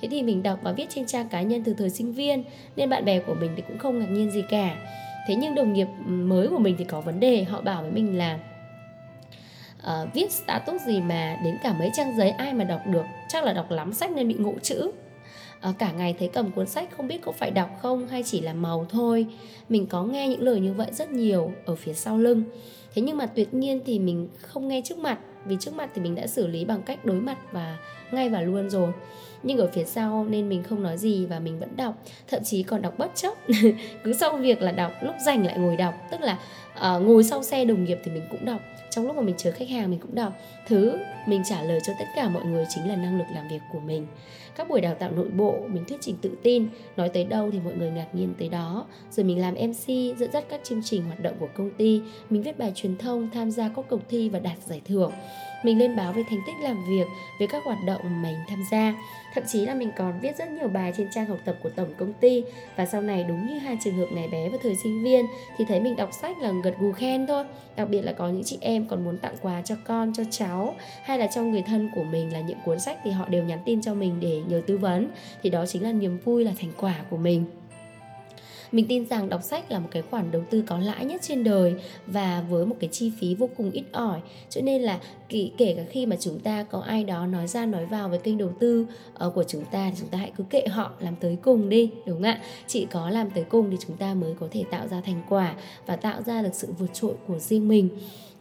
Thế 0.00 0.08
thì 0.10 0.22
mình 0.22 0.42
đọc 0.42 0.58
và 0.62 0.72
viết 0.72 0.86
trên 0.94 1.06
trang 1.06 1.28
cá 1.28 1.42
nhân 1.42 1.64
từ 1.64 1.74
thời 1.74 1.90
sinh 1.90 2.12
viên 2.12 2.44
nên 2.76 2.90
bạn 2.90 3.04
bè 3.04 3.18
của 3.18 3.34
mình 3.34 3.50
thì 3.56 3.62
cũng 3.68 3.78
không 3.78 3.98
ngạc 3.98 4.10
nhiên 4.10 4.30
gì 4.30 4.42
cả. 4.50 4.76
Thế 5.28 5.34
nhưng 5.34 5.54
đồng 5.54 5.72
nghiệp 5.72 5.88
mới 6.06 6.48
của 6.48 6.58
mình 6.58 6.74
thì 6.78 6.84
có 6.84 7.00
vấn 7.00 7.20
đề 7.20 7.44
họ 7.44 7.60
bảo 7.60 7.82
với 7.82 7.90
mình 7.90 8.18
là 8.18 8.38
uh, 9.86 10.14
viết 10.14 10.32
status 10.32 10.82
gì 10.86 11.00
mà 11.00 11.36
đến 11.44 11.56
cả 11.62 11.74
mấy 11.78 11.90
trang 11.94 12.16
giấy 12.16 12.30
ai 12.30 12.54
mà 12.54 12.64
đọc 12.64 12.80
được? 12.86 13.04
Chắc 13.28 13.44
là 13.44 13.52
đọc 13.52 13.70
lắm 13.70 13.92
sách 13.92 14.10
nên 14.10 14.28
bị 14.28 14.34
ngộ 14.34 14.54
chữ 14.62 14.90
à, 15.62 15.72
cả 15.78 15.92
ngày 15.92 16.14
thấy 16.18 16.28
cầm 16.28 16.50
cuốn 16.50 16.66
sách 16.66 16.88
không 16.96 17.08
biết 17.08 17.22
có 17.22 17.32
phải 17.32 17.50
đọc 17.50 17.70
không 17.82 18.08
hay 18.08 18.22
chỉ 18.22 18.40
là 18.40 18.52
màu 18.52 18.86
thôi. 18.90 19.26
Mình 19.68 19.86
có 19.86 20.04
nghe 20.04 20.28
những 20.28 20.42
lời 20.42 20.60
như 20.60 20.72
vậy 20.72 20.88
rất 20.92 21.10
nhiều 21.10 21.52
ở 21.64 21.74
phía 21.74 21.92
sau 21.92 22.18
lưng. 22.18 22.42
Thế 22.94 23.02
nhưng 23.02 23.16
mà 23.16 23.26
tuyệt 23.26 23.54
nhiên 23.54 23.80
thì 23.86 23.98
mình 23.98 24.28
không 24.40 24.68
nghe 24.68 24.82
trước 24.84 24.98
mặt 24.98 25.18
vì 25.46 25.56
trước 25.60 25.74
mặt 25.74 25.90
thì 25.94 26.02
mình 26.02 26.14
đã 26.14 26.26
xử 26.26 26.46
lý 26.46 26.64
bằng 26.64 26.82
cách 26.82 27.04
đối 27.04 27.20
mặt 27.20 27.38
và 27.52 27.78
ngay 28.12 28.28
và 28.28 28.40
luôn 28.40 28.70
rồi 28.70 28.92
nhưng 29.42 29.58
ở 29.58 29.68
phía 29.72 29.84
sau 29.84 30.26
nên 30.28 30.48
mình 30.48 30.62
không 30.62 30.82
nói 30.82 30.98
gì 30.98 31.26
và 31.26 31.38
mình 31.38 31.58
vẫn 31.58 31.76
đọc. 31.76 31.94
Thậm 32.28 32.44
chí 32.44 32.62
còn 32.62 32.82
đọc 32.82 32.94
bất 32.98 33.10
chấp. 33.14 33.34
Cứ 34.04 34.12
xong 34.12 34.42
việc 34.42 34.62
là 34.62 34.72
đọc 34.72 34.92
lúc 35.02 35.14
rảnh 35.26 35.46
lại 35.46 35.58
ngồi 35.58 35.76
đọc. 35.76 35.94
Tức 36.10 36.20
là 36.20 36.38
uh, 36.72 37.02
ngồi 37.02 37.24
sau 37.24 37.42
xe 37.42 37.64
đồng 37.64 37.84
nghiệp 37.84 37.98
thì 38.04 38.10
mình 38.10 38.22
cũng 38.30 38.44
đọc. 38.44 38.60
Trong 38.90 39.06
lúc 39.06 39.16
mà 39.16 39.22
mình 39.22 39.34
chờ 39.38 39.52
khách 39.52 39.68
hàng 39.68 39.90
mình 39.90 40.00
cũng 40.00 40.14
đọc. 40.14 40.32
Thứ 40.66 40.98
mình 41.26 41.42
trả 41.48 41.62
lời 41.62 41.80
cho 41.86 41.92
tất 41.98 42.04
cả 42.16 42.28
mọi 42.28 42.44
người 42.44 42.64
chính 42.68 42.88
là 42.88 42.96
năng 42.96 43.18
lực 43.18 43.26
làm 43.34 43.48
việc 43.48 43.60
của 43.72 43.80
mình. 43.80 44.06
Các 44.56 44.68
buổi 44.68 44.80
đào 44.80 44.94
tạo 44.94 45.10
nội 45.10 45.28
bộ 45.28 45.54
mình 45.68 45.84
thuyết 45.84 46.00
trình 46.00 46.16
tự 46.22 46.30
tin 46.42 46.68
nói 46.96 47.08
tới 47.08 47.24
đâu 47.24 47.50
thì 47.50 47.58
mọi 47.64 47.74
người 47.74 47.90
ngạc 47.90 48.06
nhiên 48.12 48.34
tới 48.38 48.48
đó. 48.48 48.86
Rồi 49.10 49.24
mình 49.24 49.40
làm 49.40 49.54
mc 49.54 49.86
dẫn 50.18 50.32
dắt 50.32 50.44
các 50.48 50.60
chương 50.64 50.82
trình 50.84 51.04
hoạt 51.04 51.22
động 51.22 51.34
của 51.40 51.48
công 51.54 51.70
ty. 51.70 52.00
Mình 52.30 52.42
viết 52.42 52.58
bài 52.58 52.72
truyền 52.74 52.96
thông 52.98 53.30
tham 53.34 53.50
gia 53.50 53.68
các 53.68 53.84
cuộc 53.88 54.00
thi 54.08 54.28
và 54.28 54.38
đạt 54.38 54.58
giải 54.66 54.80
thưởng 54.84 55.12
mình 55.62 55.78
lên 55.78 55.96
báo 55.96 56.12
về 56.12 56.24
thành 56.30 56.40
tích 56.46 56.54
làm 56.60 56.84
việc, 56.84 57.06
về 57.40 57.46
các 57.46 57.64
hoạt 57.64 57.78
động 57.86 58.00
mà 58.04 58.10
mình 58.22 58.36
tham 58.48 58.64
gia. 58.70 58.94
Thậm 59.34 59.44
chí 59.46 59.66
là 59.66 59.74
mình 59.74 59.90
còn 59.96 60.20
viết 60.20 60.36
rất 60.38 60.50
nhiều 60.50 60.68
bài 60.68 60.92
trên 60.96 61.08
trang 61.10 61.26
học 61.26 61.38
tập 61.44 61.56
của 61.62 61.68
tổng 61.68 61.94
công 61.98 62.12
ty. 62.12 62.44
Và 62.76 62.86
sau 62.86 63.02
này 63.02 63.24
đúng 63.24 63.46
như 63.46 63.58
hai 63.58 63.78
trường 63.84 63.96
hợp 63.96 64.06
này 64.12 64.28
bé 64.28 64.48
và 64.48 64.58
thời 64.62 64.76
sinh 64.82 65.02
viên, 65.02 65.26
thì 65.58 65.64
thấy 65.68 65.80
mình 65.80 65.96
đọc 65.96 66.10
sách 66.12 66.38
là 66.38 66.52
gật 66.64 66.74
gù 66.78 66.92
khen 66.92 67.26
thôi. 67.26 67.44
Đặc 67.76 67.88
biệt 67.88 68.02
là 68.02 68.12
có 68.12 68.28
những 68.28 68.44
chị 68.44 68.58
em 68.60 68.86
còn 68.86 69.04
muốn 69.04 69.18
tặng 69.18 69.34
quà 69.42 69.62
cho 69.62 69.74
con, 69.84 70.12
cho 70.14 70.22
cháu, 70.30 70.74
hay 71.02 71.18
là 71.18 71.26
cho 71.26 71.42
người 71.42 71.62
thân 71.62 71.90
của 71.94 72.04
mình 72.04 72.32
là 72.32 72.40
những 72.40 72.58
cuốn 72.64 72.80
sách 72.80 72.98
thì 73.04 73.10
họ 73.10 73.28
đều 73.28 73.44
nhắn 73.44 73.58
tin 73.64 73.82
cho 73.82 73.94
mình 73.94 74.20
để 74.20 74.42
nhờ 74.48 74.62
tư 74.66 74.78
vấn. 74.78 75.08
Thì 75.42 75.50
đó 75.50 75.66
chính 75.66 75.82
là 75.82 75.92
niềm 75.92 76.18
vui 76.24 76.44
là 76.44 76.52
thành 76.60 76.72
quả 76.76 76.94
của 77.10 77.16
mình 77.16 77.44
mình 78.72 78.86
tin 78.88 79.06
rằng 79.06 79.28
đọc 79.28 79.42
sách 79.42 79.70
là 79.70 79.78
một 79.78 79.88
cái 79.90 80.02
khoản 80.02 80.30
đầu 80.30 80.42
tư 80.50 80.64
có 80.66 80.78
lãi 80.78 81.04
nhất 81.04 81.22
trên 81.22 81.44
đời 81.44 81.74
và 82.06 82.44
với 82.50 82.66
một 82.66 82.76
cái 82.80 82.90
chi 82.92 83.12
phí 83.20 83.34
vô 83.34 83.48
cùng 83.56 83.70
ít 83.70 83.84
ỏi. 83.92 84.20
Cho 84.50 84.60
nên 84.60 84.82
là 84.82 85.00
kể, 85.28 85.50
kể 85.56 85.74
cả 85.76 85.82
khi 85.90 86.06
mà 86.06 86.16
chúng 86.20 86.40
ta 86.40 86.62
có 86.62 86.80
ai 86.80 87.04
đó 87.04 87.26
nói 87.26 87.46
ra 87.46 87.66
nói 87.66 87.86
vào 87.86 88.08
với 88.08 88.18
kênh 88.18 88.38
đầu 88.38 88.50
tư 88.60 88.86
uh, 89.26 89.34
của 89.34 89.44
chúng 89.44 89.64
ta 89.64 89.90
thì 89.90 89.96
chúng 90.00 90.08
ta 90.08 90.18
hãy 90.18 90.32
cứ 90.36 90.44
kệ 90.50 90.66
họ 90.66 90.92
làm 91.00 91.16
tới 91.16 91.36
cùng 91.42 91.68
đi 91.68 91.90
đúng 92.06 92.16
không 92.16 92.22
ạ? 92.22 92.40
Chỉ 92.66 92.86
có 92.90 93.10
làm 93.10 93.30
tới 93.30 93.44
cùng 93.44 93.70
thì 93.70 93.76
chúng 93.86 93.96
ta 93.96 94.14
mới 94.14 94.34
có 94.40 94.48
thể 94.50 94.64
tạo 94.70 94.88
ra 94.88 95.00
thành 95.00 95.22
quả 95.28 95.54
và 95.86 95.96
tạo 95.96 96.22
ra 96.22 96.42
được 96.42 96.54
sự 96.54 96.68
vượt 96.78 96.94
trội 96.94 97.14
của 97.26 97.38
riêng 97.38 97.68
mình 97.68 97.88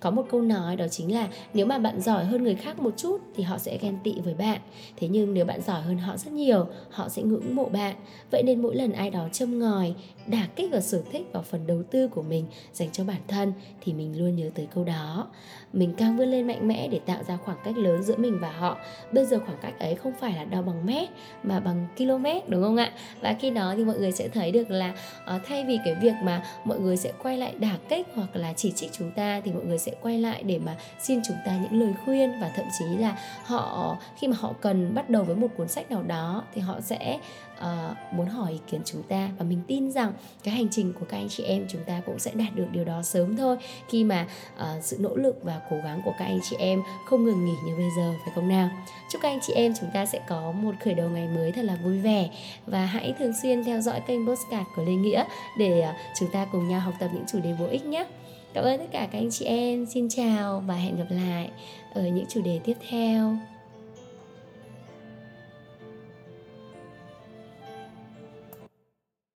có 0.02 0.12
một 0.12 0.26
câu 0.32 0.42
nói 0.42 0.76
đó 0.76 0.88
chính 0.88 1.14
là 1.14 1.28
nếu 1.54 1.66
mà 1.66 1.78
bạn 1.78 2.02
giỏi 2.02 2.26
hơn 2.26 2.44
người 2.44 2.56
khác 2.56 2.80
một 2.80 2.94
chút 2.98 3.18
thì 3.36 3.44
họ 3.44 3.58
sẽ 3.58 3.78
ghen 3.82 3.98
tị 4.04 4.20
với 4.24 4.34
bạn. 4.34 4.62
Thế 4.98 5.08
nhưng 5.08 5.34
nếu 5.34 5.46
bạn 5.46 5.62
giỏi 5.62 5.82
hơn 5.82 5.98
họ 5.98 6.18
rất 6.18 6.34
nhiều 6.34 6.68
họ 6.90 7.10
sẽ 7.10 7.22
ngưỡng 7.22 7.56
mộ 7.56 7.66
bạn. 7.66 7.96
Vậy 8.32 8.44
nên 8.44 8.62
mỗi 8.62 8.76
lần 8.76 8.92
ai 8.92 9.10
đó 9.10 9.28
châm 9.32 9.60
ngòi 9.60 9.94
đả 10.28 10.48
kích 10.56 10.72
vào 10.72 10.82
sở 10.82 11.02
thích 11.12 11.30
vào 11.34 11.44
phần 11.44 11.68
đầu 11.68 11.84
tư 11.84 12.08
của 12.08 12.22
mình 12.22 12.46
dành 12.74 12.92
cho 12.92 13.04
bản 13.04 13.22
thân 13.28 13.54
thì 13.82 13.94
mình 13.94 14.20
luôn 14.20 14.36
nhớ 14.36 14.50
tới 14.56 14.68
câu 14.76 14.84
đó. 14.84 15.28
Mình 15.74 15.94
càng 15.98 16.18
vươn 16.18 16.28
lên 16.28 16.48
mạnh 16.48 16.68
mẽ 16.68 16.88
để 16.88 17.00
tạo 17.00 17.24
ra 17.24 17.38
khoảng 17.38 17.58
cách 17.64 17.78
lớn 17.78 18.04
giữa 18.04 18.16
mình 18.18 18.38
và 18.42 18.52
họ. 18.52 18.78
Bây 19.12 19.26
giờ 19.26 19.40
khoảng 19.46 19.58
cách 19.62 19.80
ấy 19.80 19.96
không 19.96 20.14
phải 20.20 20.34
là 20.36 20.44
đo 20.46 20.62
bằng 20.62 20.86
mét 20.86 21.10
mà 21.44 21.60
bằng 21.60 21.88
km 21.98 22.26
đúng 22.48 22.64
không 22.64 22.78
ạ? 22.78 22.92
Và 23.22 23.36
khi 23.40 23.50
đó 23.50 23.74
thì 23.78 23.84
mọi 23.84 24.00
người 24.00 24.12
sẽ 24.12 24.28
thấy 24.28 24.52
được 24.52 24.72
là 24.72 24.96
uh, 25.36 25.42
thay 25.46 25.66
vì 25.66 25.80
cái 25.86 25.96
việc 26.02 26.14
mà 26.24 26.44
mọi 26.66 26.80
người 26.80 26.98
sẽ 26.98 27.12
quay 27.24 27.38
lại 27.38 27.56
đả 27.60 27.78
kích 27.90 28.08
hoặc 28.16 28.36
là 28.36 28.54
chỉ 28.54 28.72
trích 28.72 28.92
chúng 28.92 29.12
ta 29.12 29.42
thì 29.46 29.52
mọi 29.52 29.66
người 29.66 29.78
sẽ 29.78 29.91
sẽ 29.92 29.98
quay 30.02 30.20
lại 30.20 30.44
để 30.44 30.60
mà 30.60 30.76
xin 31.00 31.22
chúng 31.28 31.38
ta 31.46 31.58
những 31.58 31.82
lời 31.82 31.94
khuyên 32.06 32.40
và 32.40 32.52
thậm 32.56 32.66
chí 32.80 32.86
là 32.86 33.18
họ 33.44 33.98
khi 34.18 34.28
mà 34.28 34.38
họ 34.40 34.54
cần 34.62 34.96
bắt 34.96 35.10
đầu 35.10 35.24
với 35.24 35.36
một 35.36 35.48
cuốn 35.58 35.68
sách 35.68 35.92
nào 35.92 36.04
đó 36.04 36.44
thì 36.54 36.62
họ 36.62 36.82
sẽ 36.82 37.20
uh, 37.62 38.14
muốn 38.14 38.28
hỏi 38.28 38.52
ý 38.52 38.60
kiến 38.72 38.82
chúng 38.86 39.04
ta. 39.04 39.30
Và 39.38 39.46
mình 39.46 39.62
tin 39.68 39.92
rằng 39.92 40.14
cái 40.44 40.54
hành 40.54 40.68
trình 40.72 40.94
của 41.00 41.06
các 41.10 41.18
anh 41.18 41.30
chị 41.30 41.44
em 41.44 41.66
chúng 41.70 41.84
ta 41.84 42.02
cũng 42.06 42.20
sẽ 42.20 42.32
đạt 42.34 42.56
được 42.56 42.68
điều 42.72 42.86
đó 42.86 43.02
sớm 43.02 43.38
thôi. 43.38 43.58
Khi 43.90 44.04
mà 44.04 44.28
uh, 44.56 44.84
sự 44.84 44.98
nỗ 45.00 45.16
lực 45.16 45.40
và 45.44 45.62
cố 45.70 45.78
gắng 45.84 46.02
của 46.06 46.14
các 46.20 46.26
anh 46.26 46.40
chị 46.50 46.56
em 46.60 46.82
không 47.06 47.26
ngừng 47.26 47.46
nghỉ 47.46 47.56
như 47.66 47.76
bây 47.76 47.90
giờ 47.98 48.14
phải 48.26 48.34
không 48.36 48.50
nào? 48.50 48.70
Chúc 49.12 49.22
các 49.22 49.30
anh 49.30 49.40
chị 49.42 49.54
em 49.54 49.74
chúng 49.80 49.90
ta 49.94 50.06
sẽ 50.06 50.20
có 50.28 50.52
một 50.52 50.72
khởi 50.84 50.94
đầu 50.94 51.10
ngày 51.10 51.28
mới 51.28 51.52
thật 51.52 51.66
là 51.66 51.76
vui 51.84 52.00
vẻ. 52.00 52.30
Và 52.66 52.86
hãy 52.86 53.14
thường 53.20 53.34
xuyên 53.42 53.64
theo 53.64 53.82
dõi 53.82 54.02
kênh 54.08 54.28
postcard 54.28 54.70
của 54.76 54.84
Lê 54.84 54.92
Nghĩa 54.92 55.24
để 55.58 55.86
uh, 55.90 55.96
chúng 56.20 56.32
ta 56.32 56.46
cùng 56.52 56.68
nhau 56.68 56.80
học 56.80 56.94
tập 57.00 57.10
những 57.14 57.26
chủ 57.32 57.40
đề 57.40 57.54
bổ 57.60 57.66
ích 57.66 57.86
nhé 57.86 58.06
cảm 58.54 58.64
ơn 58.64 58.80
tất 58.80 58.86
cả 58.92 59.08
các 59.12 59.20
anh 59.20 59.32
chị 59.32 59.46
em. 59.46 59.86
Xin 59.86 60.10
chào 60.10 60.64
và 60.68 60.76
hẹn 60.76 60.98
gặp 60.98 61.08
lại 61.10 61.50
ở 61.94 62.02
những 62.02 62.26
chủ 62.30 62.42
đề 62.42 62.60
tiếp 62.64 62.78
theo. 62.90 63.38